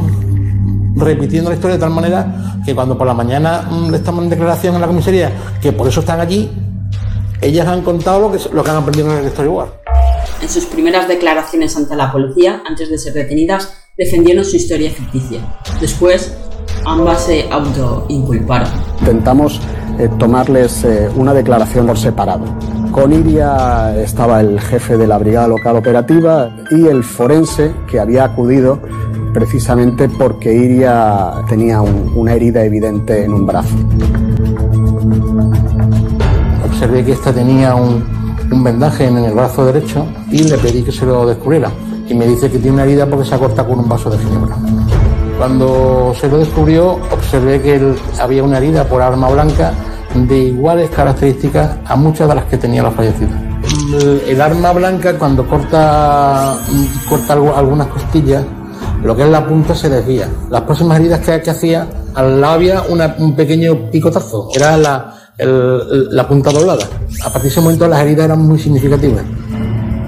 repitiendo 0.95 1.51
la 1.51 1.57
historia 1.57 1.77
de 1.77 1.81
tal 1.81 1.91
manera 1.91 2.61
que 2.65 2.75
cuando 2.75 2.99
por 2.99 3.07
la 3.07 3.15
mañana 3.15 3.69
mm, 3.71 3.95
estamos 3.95 4.25
en 4.25 4.31
declaración 4.31 4.75
en 4.75 4.81
la 4.81 4.87
comisaría, 4.87 5.33
que 5.61 5.73
por 5.73 5.87
eso 5.89 6.01
están 6.01 6.21
allí, 6.21 6.51
ellas 7.41 7.67
han 7.69 7.83
contado 7.83 8.21
lo 8.21 8.33
que, 8.33 8.39
lo 8.53 8.65
que 8.65 8.71
han 8.71 8.77
aprendido 8.77 9.11
en 9.11 9.25
el 9.25 9.31
storyboard. 9.31 9.69
En 10.41 10.49
sus 10.49 10.67
primeras 10.67 11.09
declaraciones 11.09 11.77
ante 11.77 11.97
la 11.97 12.13
policía, 12.13 12.63
antes 12.69 12.89
de 12.91 12.99
ser 12.99 13.13
detenidas, 13.13 13.75
defendieron 13.97 14.45
su 14.45 14.57
historia 14.57 14.91
ficticia. 14.91 15.41
Después, 15.81 16.33
ambas 16.87 17.25
se 17.25 17.49
autoinculparon. 17.51 18.69
Intentamos 19.01 19.61
eh, 19.99 20.09
tomarles 20.19 20.85
eh, 20.85 21.09
una 21.17 21.35
declaración 21.35 21.87
por 21.87 21.99
separado. 21.99 22.45
Con 22.93 23.13
Iria 23.13 23.95
estaba 24.01 24.41
el 24.41 24.61
jefe 24.61 24.97
de 24.97 25.07
la 25.07 25.19
brigada 25.19 25.49
local 25.49 25.77
operativa 25.77 26.51
y 26.71 26.87
el 26.87 27.03
forense 27.05 27.73
que 27.91 27.99
había 28.01 28.25
acudido 28.25 28.81
precisamente 29.35 30.09
porque 30.09 30.53
Iria 30.55 31.33
tenía 31.49 31.81
un- 31.83 32.13
una 32.17 32.33
herida 32.35 32.65
evidente 32.65 33.25
en 33.25 33.35
un 33.35 33.45
brazo. 33.47 33.75
Observé 36.65 37.05
que 37.05 37.13
esta 37.13 37.33
tenía 37.33 37.75
un, 37.75 38.05
un 38.51 38.65
vendaje 38.65 39.07
en 39.07 39.19
el 39.19 39.33
brazo 39.35 39.67
derecho 39.67 40.07
y 40.31 40.45
le 40.45 40.57
pedí 40.59 40.83
que 40.83 40.93
se 40.93 41.05
lo 41.07 41.27
descubriera. 41.27 41.71
Y 42.09 42.15
me 42.15 42.27
dice 42.27 42.51
que 42.51 42.59
tiene 42.59 42.73
una 42.75 42.85
herida 42.85 43.07
porque 43.07 43.27
se 43.29 43.35
ha 43.35 43.39
cortado 43.39 43.69
con 43.69 43.81
un 43.81 43.89
vaso 43.89 44.09
de 44.11 44.19
ginebra. 44.19 44.57
Cuando 45.39 46.15
se 46.19 46.29
lo 46.29 46.39
descubrió, 46.39 46.93
observé 47.13 47.61
que 47.61 47.77
él- 47.77 47.97
había 48.21 48.43
una 48.43 48.59
herida 48.59 48.85
por 48.85 49.03
arma 49.03 49.29
blanca 49.29 49.73
de 50.15 50.39
iguales 50.39 50.91
características 50.91 51.77
a 51.85 51.95
muchas 51.97 52.29
de 52.29 52.35
las 52.35 52.45
que 52.47 52.57
tenía 52.57 52.83
la 52.83 52.91
fallecida. 52.91 53.31
El, 54.01 54.23
el 54.27 54.41
arma 54.41 54.73
blanca, 54.73 55.13
cuando 55.19 55.47
corta, 55.47 56.57
corta 57.09 57.33
algo- 57.35 57.55
algunas 57.55 57.87
costillas, 57.89 58.43
lo 59.05 59.15
que 59.15 59.23
es 59.23 59.29
la 59.29 59.47
punta 59.47 59.75
se 59.75 59.89
desvía. 59.89 60.29
Las 60.51 60.63
próximas 60.63 60.99
heridas 60.99 61.21
que, 61.21 61.51
hacía, 61.51 61.87
al 62.15 62.43
había 62.43 62.83
una- 62.89 63.15
un 63.19 63.37
pequeño 63.37 63.91
picotazo, 63.93 64.49
era 64.55 64.77
la, 64.77 65.15
el- 65.39 66.15
la 66.15 66.27
punta 66.29 66.51
doblada. 66.51 66.85
A 67.25 67.31
partir 67.31 67.43
de 67.43 67.49
ese 67.49 67.61
momento 67.61 67.87
las 67.89 68.01
heridas 68.01 68.25
eran 68.27 68.41
muy 68.41 68.59
significativas, 68.59 69.23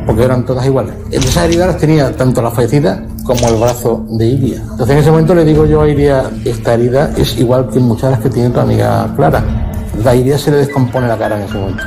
porque 0.07 0.25
eran 0.25 0.45
todas 0.45 0.67
iguales. 0.67 0.95
Esas 1.11 1.45
heridas 1.45 1.69
las 1.69 1.79
tenía 1.79 2.13
tanto 2.17 2.43
la 2.43 2.51
fallecida 2.51 3.05
como 3.25 3.47
el 3.49 3.57
brazo 3.57 4.05
de 4.11 4.27
Iria. 4.27 4.57
Entonces 4.63 4.91
en 4.91 4.99
ese 4.99 5.11
momento 5.11 5.35
le 5.35 5.45
digo 5.45 5.67
yo 5.67 5.83
a 5.83 5.89
Iria, 5.89 6.31
esta 6.45 6.75
herida 6.75 7.13
es 7.17 7.39
igual 7.39 7.69
que 7.73 7.79
muchas 7.81 8.05
de 8.05 8.11
las 8.11 8.21
que 8.21 8.31
tiene 8.31 8.51
tu 8.51 8.61
amiga 8.61 9.13
Clara. 9.17 9.45
La 10.05 10.15
Iria 10.15 10.37
se 10.39 10.51
le 10.51 10.59
descompone 10.59 11.07
la 11.09 11.17
cara 11.19 11.37
en 11.39 11.43
ese 11.49 11.55
momento. 11.55 11.83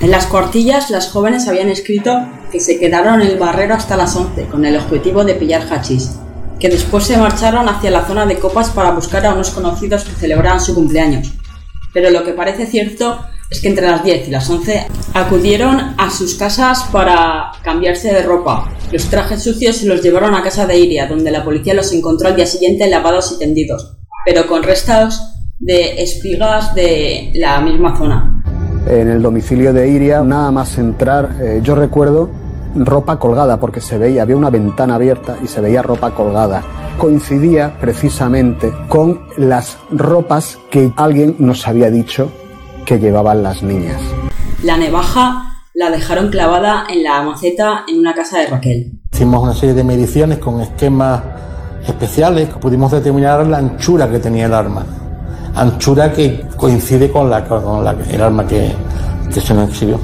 En 0.00 0.10
las 0.10 0.26
cuartillas, 0.26 0.90
las 0.90 1.08
jóvenes 1.10 1.48
habían 1.48 1.68
escrito 1.68 2.12
que 2.52 2.60
se 2.60 2.78
quedaron 2.78 3.20
en 3.22 3.28
el 3.28 3.38
barrero 3.38 3.74
hasta 3.74 3.96
las 3.96 4.14
11 4.14 4.44
con 4.46 4.64
el 4.64 4.76
objetivo 4.76 5.24
de 5.24 5.34
pillar 5.34 5.62
hachís, 5.70 6.16
que 6.58 6.68
después 6.68 7.04
se 7.04 7.16
marcharon 7.16 7.68
hacia 7.68 7.90
la 7.90 8.04
zona 8.04 8.26
de 8.26 8.38
copas 8.38 8.70
para 8.70 8.92
buscar 8.92 9.26
a 9.26 9.34
unos 9.34 9.50
conocidos 9.50 10.04
que 10.04 10.12
celebraban 10.12 10.60
su 10.60 10.74
cumpleaños. 10.74 11.32
Pero 11.92 12.10
lo 12.10 12.24
que 12.24 12.32
parece 12.32 12.66
cierto 12.66 13.18
es 13.50 13.60
que 13.60 13.68
entre 13.68 13.86
las 13.86 14.02
10 14.02 14.28
y 14.28 14.30
las 14.30 14.48
11 14.50 14.86
acudieron 15.14 15.94
a 15.96 16.10
sus 16.10 16.34
casas 16.34 16.84
para 16.90 17.52
cambiarse 17.62 18.12
de 18.12 18.22
ropa. 18.22 18.70
Los 18.90 19.04
trajes 19.04 19.42
sucios 19.42 19.76
se 19.76 19.86
los 19.86 20.02
llevaron 20.02 20.34
a 20.34 20.42
casa 20.42 20.66
de 20.66 20.78
Iria, 20.78 21.06
donde 21.06 21.30
la 21.30 21.44
policía 21.44 21.74
los 21.74 21.92
encontró 21.92 22.28
al 22.28 22.36
día 22.36 22.46
siguiente 22.46 22.88
lavados 22.88 23.32
y 23.32 23.38
tendidos, 23.38 23.96
pero 24.24 24.46
con 24.46 24.62
restos 24.62 25.20
de 25.58 26.02
espigas 26.02 26.74
de 26.74 27.32
la 27.34 27.60
misma 27.60 27.96
zona. 27.96 28.42
En 28.88 29.08
el 29.08 29.22
domicilio 29.22 29.72
de 29.72 29.88
Iria, 29.88 30.22
nada 30.22 30.50
más 30.50 30.78
entrar, 30.78 31.36
eh, 31.40 31.60
yo 31.62 31.74
recuerdo 31.74 32.30
ropa 32.76 33.18
colgada, 33.18 33.58
porque 33.58 33.80
se 33.80 33.98
veía, 33.98 34.22
había 34.22 34.36
una 34.36 34.50
ventana 34.50 34.96
abierta 34.96 35.36
y 35.42 35.46
se 35.46 35.60
veía 35.60 35.82
ropa 35.82 36.10
colgada. 36.12 36.62
coincidía 36.98 37.76
precisamente 37.80 38.72
con 38.88 39.26
las 39.36 39.78
ropas 39.90 40.58
que 40.70 40.92
alguien 40.96 41.36
nos 41.38 41.66
había 41.68 41.90
dicho 41.90 42.30
que 42.84 42.98
llevaban 42.98 43.42
las 43.42 43.62
niñas. 43.62 44.00
La 44.62 44.76
navaja 44.78 45.60
la 45.74 45.90
dejaron 45.90 46.30
clavada 46.30 46.86
en 46.88 47.02
la 47.02 47.22
maceta 47.22 47.84
en 47.86 47.98
una 47.98 48.14
casa 48.14 48.38
de 48.38 48.46
Raquel. 48.46 48.92
Hicimos 49.12 49.42
una 49.42 49.54
serie 49.54 49.74
de 49.74 49.84
mediciones 49.84 50.38
con 50.38 50.60
esquemas 50.60 51.22
especiales 51.86 52.48
que 52.48 52.58
pudimos 52.58 52.90
determinar 52.92 53.46
la 53.46 53.58
anchura 53.58 54.10
que 54.10 54.18
tenía 54.18 54.46
el 54.46 54.54
arma. 54.54 54.86
Anchura 55.54 56.12
que 56.12 56.46
coincide 56.56 57.10
con, 57.10 57.28
la, 57.28 57.44
con 57.44 57.84
la, 57.84 57.94
el 58.10 58.22
arma 58.22 58.46
que, 58.46 58.72
que 59.32 59.40
se 59.40 59.52
nos 59.52 59.68
exhibió. 59.68 60.00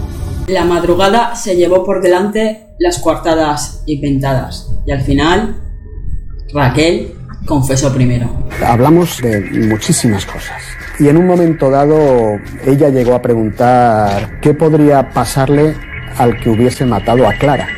La 0.49 0.65
madrugada 0.65 1.37
se 1.37 1.57
llevó 1.57 1.85
por 1.85 2.03
delante 2.03 2.67
las 2.79 2.99
coartadas 2.99 3.83
y 3.87 4.01
pentadas 4.01 4.71
y 4.85 4.91
al 4.91 5.01
final 5.03 5.57
Raquel 6.53 7.15
confesó 7.47 7.93
primero. 7.95 8.29
Hablamos 8.67 9.21
de 9.23 9.41
muchísimas 9.69 10.27
cosas 10.27 10.61
y 10.99 11.09
en 11.09 11.17
un 11.17 11.27
momento 11.27 11.71
dado 11.71 12.39
ella 12.67 12.89
llegó 12.89 13.15
a 13.15 13.23
preguntar 13.23 14.41
qué 14.41 14.53
podría 14.53 15.11
pasarle 15.11 15.77
al 16.19 16.39
que 16.41 16.51
hubiese 16.51 16.85
matado 16.85 17.27
a 17.27 17.33
Clara. 17.35 17.69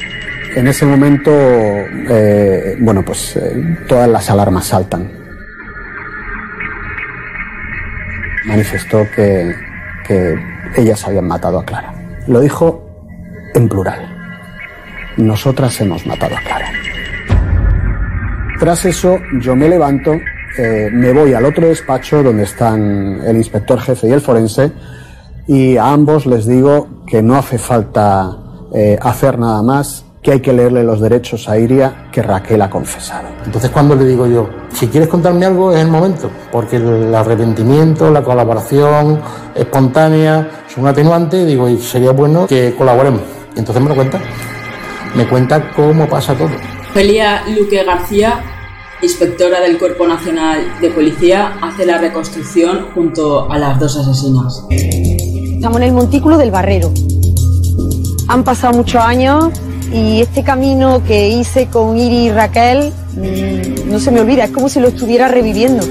En 0.57 0.67
ese 0.67 0.87
momento, 0.87 1.31
eh, 1.33 2.77
bueno, 2.81 3.05
pues 3.05 3.37
eh, 3.37 3.77
todas 3.89 4.09
las 4.09 4.31
alarmas 4.31 4.67
saltan. 4.67 5.11
Manifestó 8.47 9.07
que 9.15 9.55
ellas 10.77 11.05
habían 11.07 11.27
matado 11.27 11.59
a 11.59 11.65
Clara. 11.65 11.94
Lo 12.27 12.41
dijo 12.41 12.83
en 13.55 13.69
plural. 13.69 14.11
Nosotras 15.17 15.81
hemos 15.81 16.07
matado 16.07 16.37
a 16.37 16.41
Clara. 16.41 16.73
Tras 18.59 18.85
eso, 18.85 19.19
yo 19.41 19.55
me 19.55 19.69
levanto, 19.69 20.13
eh, 20.59 20.89
me 20.93 21.13
voy 21.13 21.35
al 21.35 21.45
otro 21.45 21.69
despacho 21.69 22.23
donde 22.23 22.45
están 22.45 23.21
el 23.25 23.37
inspector 23.37 23.81
jefe 23.81 24.09
y 24.09 24.13
el 24.13 24.21
forense 24.21 24.73
y 25.47 25.77
a 25.77 25.93
ambos 25.93 26.27
les 26.27 26.47
digo 26.47 26.89
que 27.07 27.23
no 27.23 27.37
hace 27.37 27.59
falta 27.59 28.37
eh, 28.73 28.99
hacer 29.01 29.39
nada 29.39 29.63
más, 29.63 30.05
que 30.23 30.33
hay 30.33 30.41
que 30.41 30.55
leerle 30.55 30.83
los 30.83 31.01
derechos 31.01 31.49
a 31.51 31.59
Iria 31.59 32.09
que 32.11 32.23
Raquel 32.23 32.63
ha 32.63 32.71
confesado. 32.71 33.29
Entonces 33.45 33.71
cuando 33.71 33.95
le 33.95 34.07
digo 34.07 34.27
yo, 34.27 34.49
si 34.73 34.89
quieres 34.89 35.09
contarme 35.09 35.45
algo 35.45 35.73
es 35.73 35.81
el 35.81 35.89
momento, 35.89 36.31
porque 36.51 36.77
el 36.77 37.15
arrepentimiento, 37.15 38.11
la 38.11 38.23
colaboración 38.23 39.21
espontánea 39.55 40.64
son 40.75 40.87
atenuantes, 40.87 41.47
digo, 41.47 41.69
y 41.69 41.79
sería 41.79 42.11
bueno 42.11 42.47
que 42.47 42.75
colaboremos. 42.77 43.23
Y 43.55 43.61
entonces 43.61 43.83
me 43.83 43.89
lo 43.89 43.95
cuenta, 43.95 44.21
me 45.15 45.29
cuenta 45.29 45.71
cómo 45.73 46.09
pasa 46.09 46.35
todo. 46.35 46.51
Felia 46.93 47.43
Luque 47.47 47.85
García, 47.85 48.41
inspectora 49.01 49.61
del 49.61 49.79
Cuerpo 49.79 50.07
Nacional 50.07 50.61
de 50.81 50.91
Policía, 50.91 51.59
hace 51.63 51.87
la 51.87 51.99
reconstrucción 51.99 52.89
junto 52.95 53.51
a 53.51 53.59
las 53.59 53.79
dos 53.79 53.97
asesinas. 53.97 54.65
Estamos 54.71 55.77
en 55.79 55.83
el 55.85 55.93
montículo 55.93 56.37
del 56.37 56.51
Barrero. 56.51 56.93
Han 58.29 58.43
pasado 58.43 58.75
muchos 58.75 59.01
años 59.01 59.51
y 59.93 60.23
este 60.23 60.43
camino 60.43 61.03
que 61.07 61.29
hice 61.29 61.69
con 61.69 61.97
Iri 61.97 62.27
y 62.27 62.33
Raquel 62.33 62.93
mmm, 63.15 63.91
no 63.91 64.01
se 64.01 64.11
me 64.11 64.21
olvida, 64.21 64.45
es 64.45 64.51
como 64.51 64.69
si 64.69 64.81
lo 64.81 64.89
estuviera 64.89 65.29
reviviendo. 65.29 65.85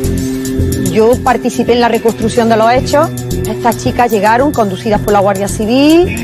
Yo 0.94 1.12
participé 1.24 1.74
en 1.74 1.80
la 1.82 1.88
reconstrucción 1.88 2.50
de 2.50 2.56
los 2.56 2.72
hechos. 2.72 3.10
Estas 3.50 3.78
chicas 3.78 4.12
llegaron 4.12 4.52
conducidas 4.52 5.02
por 5.02 5.12
la 5.12 5.20
Guardia 5.20 5.48
Civil, 5.48 6.16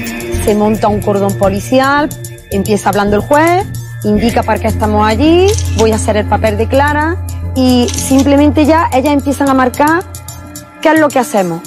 se 0.45 0.53
monta 0.53 0.87
un 0.87 1.01
cordón 1.01 1.33
policial, 1.39 2.07
empieza 2.51 2.89
hablando 2.89 3.15
el 3.15 3.23
juez, 3.23 3.65
indica 4.03 4.43
para 4.43 4.59
qué 4.59 4.67
estamos 4.67 5.07
allí, 5.07 5.47
voy 5.77 5.91
a 5.91 5.95
hacer 5.95 6.17
el 6.17 6.27
papel 6.27 6.55
de 6.55 6.67
Clara 6.67 7.17
y 7.55 7.87
simplemente 7.89 8.65
ya 8.65 8.89
ellas 8.93 9.13
empiezan 9.13 9.49
a 9.49 9.55
marcar 9.55 10.03
qué 10.81 10.89
es 10.89 10.99
lo 10.99 11.09
que 11.09 11.17
hacemos. 11.17 11.61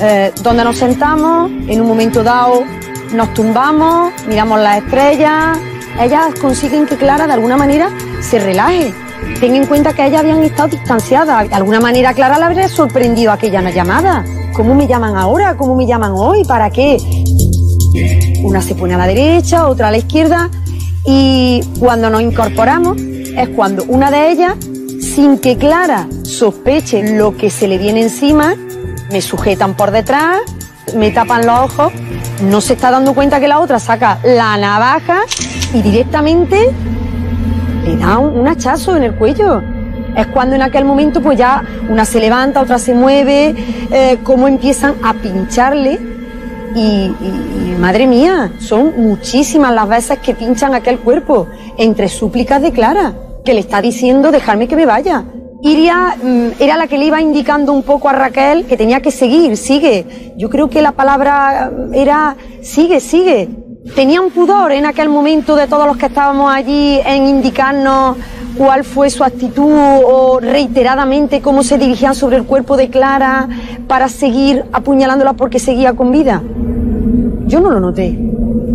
Eh, 0.00 0.32
dónde 0.42 0.64
nos 0.64 0.78
sentamos, 0.78 1.50
en 1.68 1.82
un 1.82 1.86
momento 1.86 2.22
dado 2.22 2.64
nos 3.12 3.34
tumbamos, 3.34 4.10
miramos 4.26 4.58
las 4.58 4.78
estrellas, 4.78 5.58
ellas 6.00 6.34
consiguen 6.40 6.86
que 6.86 6.96
Clara 6.96 7.26
de 7.26 7.34
alguna 7.34 7.58
manera 7.58 7.90
se 8.22 8.38
relaje. 8.38 8.94
Ten 9.40 9.56
en 9.56 9.66
cuenta 9.66 9.92
que 9.92 10.06
ellas 10.06 10.20
habían 10.20 10.42
estado 10.42 10.68
distanciadas. 10.68 11.48
De 11.48 11.54
alguna 11.54 11.80
manera 11.80 12.14
Clara 12.14 12.38
la 12.38 12.46
habría 12.46 12.68
sorprendido 12.68 13.32
aquella 13.32 13.60
llamada. 13.70 14.24
¿Cómo 14.52 14.74
me 14.74 14.86
llaman 14.86 15.16
ahora? 15.16 15.56
¿Cómo 15.56 15.74
me 15.74 15.86
llaman 15.86 16.12
hoy? 16.14 16.44
¿Para 16.44 16.70
qué? 16.70 16.98
Una 18.42 18.60
se 18.60 18.74
pone 18.74 18.94
a 18.94 18.98
la 18.98 19.06
derecha, 19.06 19.66
otra 19.66 19.88
a 19.88 19.90
la 19.90 19.98
izquierda. 19.98 20.50
Y 21.04 21.62
cuando 21.78 22.10
nos 22.10 22.22
incorporamos 22.22 22.98
es 23.00 23.48
cuando 23.50 23.84
una 23.84 24.10
de 24.10 24.30
ellas, 24.30 24.54
sin 25.00 25.38
que 25.38 25.56
Clara 25.56 26.06
sospeche 26.22 27.16
lo 27.16 27.36
que 27.36 27.50
se 27.50 27.66
le 27.66 27.78
viene 27.78 28.02
encima, 28.02 28.54
me 29.10 29.20
sujetan 29.20 29.74
por 29.74 29.90
detrás, 29.90 30.38
me 30.96 31.10
tapan 31.10 31.46
los 31.46 31.58
ojos, 31.58 31.92
no 32.42 32.60
se 32.60 32.74
está 32.74 32.90
dando 32.90 33.14
cuenta 33.14 33.40
que 33.40 33.48
la 33.48 33.60
otra 33.60 33.78
saca 33.78 34.18
la 34.22 34.56
navaja 34.56 35.20
y 35.72 35.82
directamente 35.82 36.70
le 37.84 37.96
da 37.96 38.18
un, 38.18 38.38
un 38.38 38.48
hachazo 38.48 38.96
en 38.96 39.02
el 39.04 39.14
cuello. 39.14 39.62
Es 40.16 40.26
cuando 40.26 40.54
en 40.54 40.62
aquel 40.62 40.84
momento 40.84 41.22
pues 41.22 41.38
ya 41.38 41.64
una 41.88 42.04
se 42.04 42.20
levanta, 42.20 42.60
otra 42.60 42.78
se 42.78 42.94
mueve, 42.94 43.54
eh, 43.90 44.18
cómo 44.22 44.46
empiezan 44.46 44.94
a 45.02 45.14
pincharle 45.14 46.12
y, 46.74 47.10
madre 47.78 48.06
mía, 48.06 48.52
son 48.58 48.94
muchísimas 48.96 49.74
las 49.74 49.88
veces 49.88 50.18
que 50.18 50.34
pinchan 50.34 50.74
aquel 50.74 50.98
cuerpo, 50.98 51.48
entre 51.76 52.08
súplicas 52.08 52.62
de 52.62 52.72
Clara, 52.72 53.14
que 53.44 53.54
le 53.54 53.60
está 53.60 53.82
diciendo 53.82 54.30
dejarme 54.30 54.68
que 54.68 54.76
me 54.76 54.86
vaya. 54.86 55.24
Iria 55.62 56.16
mm, 56.22 56.60
era 56.60 56.76
la 56.76 56.86
que 56.86 56.98
le 56.98 57.06
iba 57.06 57.20
indicando 57.20 57.72
un 57.72 57.82
poco 57.82 58.08
a 58.08 58.12
Raquel 58.12 58.64
que 58.66 58.76
tenía 58.76 59.00
que 59.00 59.10
seguir, 59.10 59.56
sigue. 59.56 60.32
Yo 60.36 60.48
creo 60.50 60.68
que 60.68 60.82
la 60.82 60.92
palabra 60.92 61.70
era 61.92 62.36
sigue, 62.62 63.00
sigue. 63.00 63.48
Tenían 63.84 64.30
pudor 64.30 64.70
en 64.70 64.86
aquel 64.86 65.08
momento 65.08 65.56
de 65.56 65.66
todos 65.66 65.88
los 65.88 65.96
que 65.96 66.06
estábamos 66.06 66.54
allí 66.54 67.00
en 67.04 67.26
indicarnos 67.26 68.16
cuál 68.56 68.84
fue 68.84 69.10
su 69.10 69.24
actitud 69.24 69.72
o 70.04 70.38
reiteradamente 70.40 71.40
cómo 71.40 71.64
se 71.64 71.78
dirigían 71.78 72.14
sobre 72.14 72.36
el 72.36 72.44
cuerpo 72.44 72.76
de 72.76 72.90
Clara 72.90 73.48
para 73.88 74.08
seguir 74.08 74.64
apuñalándola 74.72 75.32
porque 75.32 75.58
seguía 75.58 75.94
con 75.94 76.12
vida. 76.12 76.42
Yo 77.46 77.60
no 77.60 77.70
lo 77.70 77.80
noté. 77.80 78.16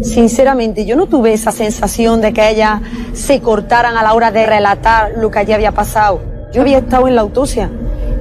Sinceramente, 0.04 0.86
yo 0.86 0.98
no 0.98 1.08
tuve 1.08 1.32
esa 1.32 1.54
sensación 1.54 2.20
de 2.20 2.34
que 2.34 2.50
ellas 2.50 2.82
se 3.14 3.40
cortaran 3.40 3.96
a 3.96 4.04
la 4.04 4.14
hora 4.14 4.32
de 4.32 4.46
relatar 4.46 5.14
lo 5.18 5.32
que 5.32 5.40
allí 5.40 5.54
había 5.54 5.72
pasado. 5.72 6.20
Yo 6.52 6.62
había 6.62 6.80
estado 6.80 7.08
en 7.08 7.16
la 7.16 7.22
autopsia, 7.22 7.72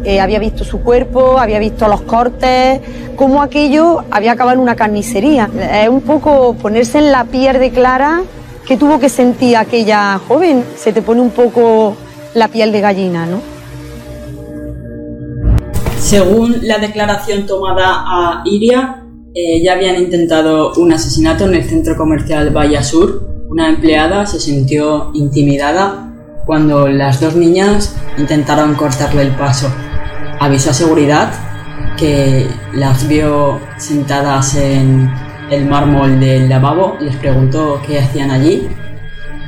eh, 0.06 0.20
había 0.20 0.38
visto 0.38 0.62
su 0.62 0.82
cuerpo, 0.82 1.40
había 1.40 1.58
visto 1.58 1.88
los 1.88 2.02
cortes, 2.02 2.80
cómo 3.16 3.42
aquello 3.42 4.04
había 4.12 4.32
acabado 4.32 4.54
en 4.54 4.60
una 4.60 4.76
carnicería. 4.76 5.50
Es 5.82 5.88
un 5.88 6.00
poco 6.00 6.54
ponerse 6.54 6.98
en 6.98 7.10
la 7.10 7.24
piel 7.24 7.58
de 7.58 7.70
Clara 7.72 8.22
que 8.64 8.76
tuvo 8.76 9.00
que 9.00 9.08
sentir 9.08 9.56
aquella 9.56 10.20
joven. 10.28 10.64
Se 10.76 10.92
te 10.92 11.02
pone 11.02 11.20
un 11.20 11.30
poco 11.30 11.96
la 12.34 12.46
piel 12.46 12.70
de 12.70 12.80
gallina, 12.80 13.26
¿no? 13.26 13.40
Según 15.98 16.58
la 16.62 16.78
declaración 16.78 17.44
tomada 17.44 18.04
a 18.06 18.42
Iria, 18.44 19.02
eh, 19.34 19.60
ya 19.60 19.72
habían 19.72 19.96
intentado 19.96 20.72
un 20.74 20.92
asesinato 20.92 21.46
en 21.46 21.54
el 21.56 21.64
centro 21.64 21.96
comercial 21.96 22.50
Bahía 22.50 22.84
Sur. 22.84 23.28
Una 23.48 23.68
empleada 23.68 24.24
se 24.24 24.38
sintió 24.38 25.10
intimidada 25.14 26.12
cuando 26.46 26.86
las 26.86 27.20
dos 27.20 27.34
niñas 27.34 27.96
intentaron 28.16 28.76
cortarle 28.76 29.22
el 29.22 29.34
paso. 29.34 29.68
Avisó 30.38 30.70
a 30.70 30.74
seguridad 30.74 31.32
que 31.96 32.46
las 32.74 33.08
vio 33.08 33.60
sentadas 33.78 34.54
en 34.54 35.10
el 35.50 35.66
mármol 35.66 36.20
del 36.20 36.48
lavabo, 36.48 36.96
les 37.00 37.16
preguntó 37.16 37.80
qué 37.86 38.00
hacían 38.00 38.30
allí 38.30 38.68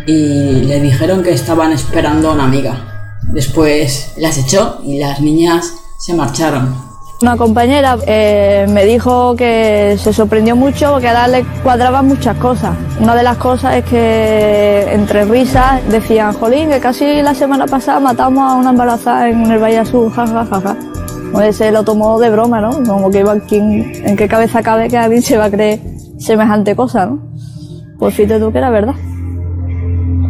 y 0.07 0.63
le 0.65 0.81
dijeron 0.81 1.23
que 1.23 1.33
estaban 1.33 1.73
esperando 1.73 2.31
a 2.31 2.35
una 2.35 2.45
amiga. 2.45 3.19
Después 3.25 4.15
las 4.17 4.39
echó 4.39 4.81
y 4.85 4.99
las 4.99 5.21
niñas 5.21 5.75
se 5.99 6.15
marcharon. 6.15 6.75
Una 7.21 7.37
compañera 7.37 7.99
eh, 8.07 8.67
me 8.69 8.85
dijo 8.85 9.35
que 9.35 9.97
se 9.99 10.13
sorprendió 10.13 10.55
mucho 10.55 10.93
porque 10.93 11.09
a 11.09 11.27
le 11.27 11.45
cuadraban 11.65 12.07
muchas 12.07 12.37
cosas. 12.37 12.77
Una 13.01 13.17
de 13.17 13.25
las 13.25 13.37
cosas 13.39 13.75
es 13.75 13.85
que 13.85 14.87
entre 14.93 15.25
risas 15.25 15.81
decían, 15.91 16.33
jolín, 16.35 16.69
que 16.69 16.79
casi 16.79 17.21
la 17.21 17.35
semana 17.35 17.67
pasada 17.67 17.99
matamos 17.99 18.49
a 18.49 18.55
una 18.55 18.71
embarazada 18.71 19.29
en 19.29 19.51
el 19.51 19.61
Valle 19.61 19.79
Azul, 19.79 20.13
jajajaja. 20.13 20.61
Ja, 20.61 20.75
ja. 20.75 20.77
Pues 21.33 21.57
se 21.57 21.73
lo 21.73 21.83
tomó 21.83 22.21
de 22.21 22.31
broma, 22.31 22.61
¿no? 22.61 22.71
Como 22.85 23.11
que 23.11 23.19
iba, 23.21 23.39
¿quién, 23.41 23.93
en 24.07 24.17
qué 24.17 24.29
cabeza 24.29 24.63
cabe 24.63 24.89
que 24.89 24.97
alguien 24.97 25.21
se 25.21 25.37
va 25.37 25.47
a 25.47 25.51
creer 25.51 25.81
semejante 26.19 26.77
cosa, 26.77 27.07
¿no? 27.07 27.19
Pues 27.99 28.15
fíjate 28.15 28.39
tú 28.39 28.53
que 28.53 28.59
era 28.59 28.71
verdad. 28.71 28.95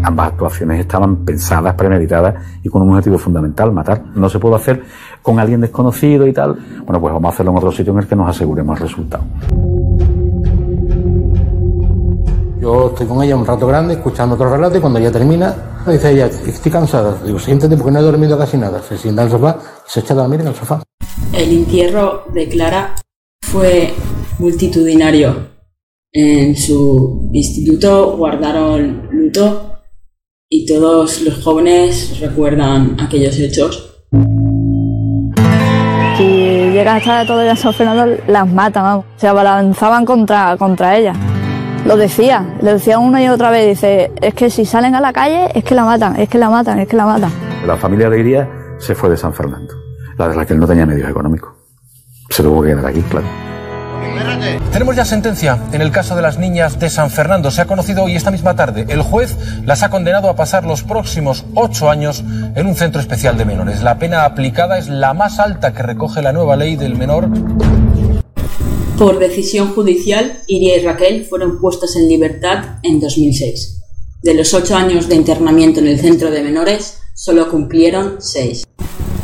Ambas 0.03 0.29
actuaciones 0.29 0.81
estaban 0.81 1.25
pensadas, 1.25 1.75
premeditadas 1.75 2.35
y 2.63 2.69
con 2.69 2.83
un 2.83 2.91
objetivo 2.91 3.19
fundamental, 3.19 3.73
matar. 3.73 4.03
No 4.15 4.29
se 4.29 4.39
puede 4.39 4.57
hacer 4.57 4.83
con 5.23 5.39
alguien 5.39 5.61
desconocido 5.61 6.27
y 6.27 6.33
tal. 6.33 6.57
Bueno, 6.85 7.01
pues 7.01 7.13
vamos 7.13 7.31
a 7.31 7.35
hacerlo 7.35 7.53
en 7.53 7.59
otro 7.59 7.73
sitio 7.73 7.93
en 7.93 8.01
el 8.01 8.07
que 8.07 8.17
nos 8.17 8.29
aseguremos 8.29 8.81
el 8.81 8.89
resultado. 8.89 9.25
Yo 12.61 12.89
estoy 12.89 13.07
con 13.07 13.23
ella 13.23 13.37
un 13.37 13.47
rato 13.47 13.67
grande, 13.67 13.95
escuchando 13.95 14.35
otro 14.35 14.51
relato 14.51 14.79
y 14.79 14.81
cuando 14.81 14.99
ella 14.99 15.13
termina, 15.13 15.55
Dice 15.93 16.13
ella, 16.13 16.27
estoy 16.27 16.71
cansada. 16.71 17.19
Digo, 17.25 17.39
siéntate 17.39 17.77
porque 17.77 17.93
no 17.93 18.01
he 18.01 18.03
dormido 18.03 18.37
casi 18.37 18.59
nada. 18.59 18.83
Se 18.83 18.99
sienta 18.99 19.23
en 19.23 19.29
el 19.29 19.33
sofá 19.33 19.59
y 19.87 19.91
se 19.91 20.01
echa 20.01 20.13
a 20.15 20.19
dormir 20.19 20.41
en 20.41 20.49
el 20.49 20.55
sofá. 20.55 20.83
El 21.33 21.51
entierro 21.51 22.25
de 22.35 22.49
Clara 22.49 22.95
fue 23.41 23.95
multitudinario. 24.39 25.49
En 26.13 26.57
su 26.57 27.31
instituto 27.33 28.17
guardaron 28.17 29.09
luto 29.13 29.79
y 30.51 30.67
todos 30.67 31.23
los 31.23 31.43
jóvenes 31.43 32.21
recuerdan 32.21 33.01
aquellos 33.01 33.39
hechos. 33.39 34.05
Si 36.19 36.25
llega 36.25 36.95
a 36.95 36.99
estar 36.99 37.25
todavía 37.29 37.55
San 37.55 37.73
Fernando, 37.73 38.21
las 38.27 38.53
matan, 38.53 38.83
vamos. 38.83 39.05
Se 39.19 39.29
abalanzaban 39.29 40.05
contra, 40.05 40.57
contra 40.57 40.97
ella. 40.97 41.13
Lo 41.87 41.97
decía, 41.97 42.57
lo 42.61 42.73
decía 42.73 42.99
una 42.99 43.23
y 43.23 43.29
otra 43.29 43.53
vez. 43.53 43.69
Dice, 43.69 44.11
es 44.21 44.35
que 44.35 44.51
si 44.51 44.65
salen 44.65 44.97
a 44.97 45.01
la 45.01 45.13
calle, 45.13 45.49
es 45.55 45.63
que 45.63 45.77
la 45.77 45.85
matan, 45.85 46.17
es 46.17 46.29
que 46.29 46.37
la 46.37 46.51
matan, 46.51 46.81
es 46.81 46.89
que 46.89 46.97
la 46.97 47.07
matan. 47.07 47.31
La 47.65 47.77
familia 47.77 48.09
Iria 48.09 48.49
se 48.79 48.97
fue 48.97 49.11
de 49.11 49.17
San 49.17 49.33
Fernando. 49.33 49.73
La 50.17 50.29
de 50.29 50.35
la 50.35 50.45
que 50.45 50.55
él 50.55 50.59
no 50.59 50.67
tenía 50.67 50.87
medios 50.87 51.09
económicos. 51.09 51.53
Se 52.31 52.43
tuvo 52.43 52.63
que 52.63 52.71
quedar 52.71 52.87
aquí, 52.87 53.01
claro. 53.03 53.48
Tenemos 54.73 54.97
ya 54.97 55.05
sentencia 55.05 55.59
en 55.73 55.83
el 55.83 55.91
caso 55.91 56.15
de 56.15 56.23
las 56.23 56.39
niñas 56.39 56.79
de 56.79 56.89
San 56.89 57.11
Fernando. 57.11 57.51
Se 57.51 57.61
ha 57.61 57.67
conocido 57.67 58.05
hoy 58.05 58.17
esta 58.17 58.31
misma 58.31 58.55
tarde. 58.55 58.87
El 58.89 59.03
juez 59.03 59.37
las 59.65 59.83
ha 59.83 59.91
condenado 59.91 60.29
a 60.29 60.37
pasar 60.37 60.65
los 60.65 60.83
próximos 60.83 61.45
ocho 61.55 61.91
años 61.91 62.23
en 62.55 62.67
un 62.67 62.77
centro 62.77 63.01
especial 63.01 63.37
de 63.37 63.45
menores. 63.45 63.83
La 63.83 63.99
pena 63.99 64.25
aplicada 64.25 64.79
es 64.79 64.89
la 64.89 65.15
más 65.15 65.39
alta 65.41 65.73
que 65.73 65.83
recoge 65.83 66.23
la 66.23 66.33
nueva 66.33 66.57
ley 66.57 66.77
del 66.77 66.97
menor. 66.97 67.29
Por 68.99 69.19
decisión 69.19 69.75
judicial, 69.75 70.43
Iria 70.47 70.77
y 70.77 70.85
Raquel 70.85 71.25
fueron 71.25 71.61
puestas 71.61 71.97
en 71.97 72.09
libertad 72.09 72.79
en 72.83 73.01
2006. 73.01 73.83
De 74.23 74.35
los 74.35 74.53
ocho 74.55 74.77
años 74.77 75.09
de 75.09 75.15
internamiento 75.15 75.81
en 75.81 75.87
el 75.87 76.01
centro 76.01 76.31
de 76.31 76.43
menores, 76.43 76.99
solo 77.15 77.51
cumplieron 77.51 78.17
seis. 78.21 78.65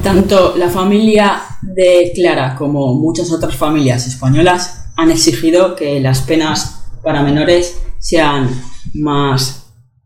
Tanto 0.04 0.54
la 0.58 0.68
familia 0.68 1.40
de 1.62 2.12
Clara 2.14 2.56
como 2.56 2.92
muchas 2.92 3.32
otras 3.32 3.56
familias 3.56 4.06
españolas 4.06 4.84
han 4.96 5.10
exigido 5.10 5.74
que 5.74 5.98
las 5.98 6.20
penas 6.20 6.82
para 7.02 7.22
menores 7.22 7.78
sean 8.00 8.50
más 8.92 9.64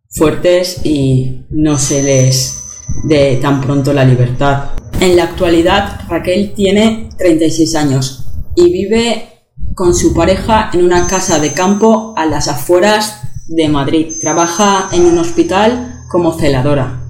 fuertes 0.09 0.87
y 0.87 1.43
no 1.51 1.79
se 1.79 2.05
les 2.05 2.79
dé 3.09 3.41
tan 3.43 3.61
pronto 3.61 3.93
la 3.93 4.05
libertad. 4.05 4.71
En 5.01 5.17
la 5.17 5.25
actualidad, 5.25 6.03
Raquel 6.09 6.53
tiene 6.55 7.09
36 7.19 7.75
años 7.75 8.29
y 8.55 8.71
vive 8.71 9.29
con 9.75 9.97
su 9.97 10.15
pareja 10.15 10.71
en 10.73 10.85
una 10.85 11.09
casa 11.09 11.41
de 11.41 11.53
campo 11.53 12.15
a 12.17 12.25
las 12.25 12.47
afueras 12.47 13.21
de 13.49 13.69
Madrid. 13.69 14.15
Trabaja 14.21 14.91
en 14.93 15.07
un 15.07 15.19
hospital 15.19 16.05
como 16.09 16.39
celadora. 16.39 17.03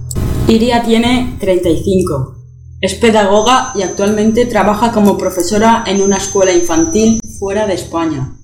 Iria 0.47 0.81
tiene 0.81 1.37
35. 1.39 2.38
Es 2.81 2.95
pedagoga 2.95 3.73
y 3.75 3.81
actualmente 3.81 4.45
trabaja 4.45 4.93
como 4.93 5.17
profesora 5.17 5.83
en 5.85 6.01
una 6.01 6.15
escuela 6.15 6.53
infantil 6.53 7.19
fuera 7.37 7.67
de 7.67 7.73
España. 7.73 8.38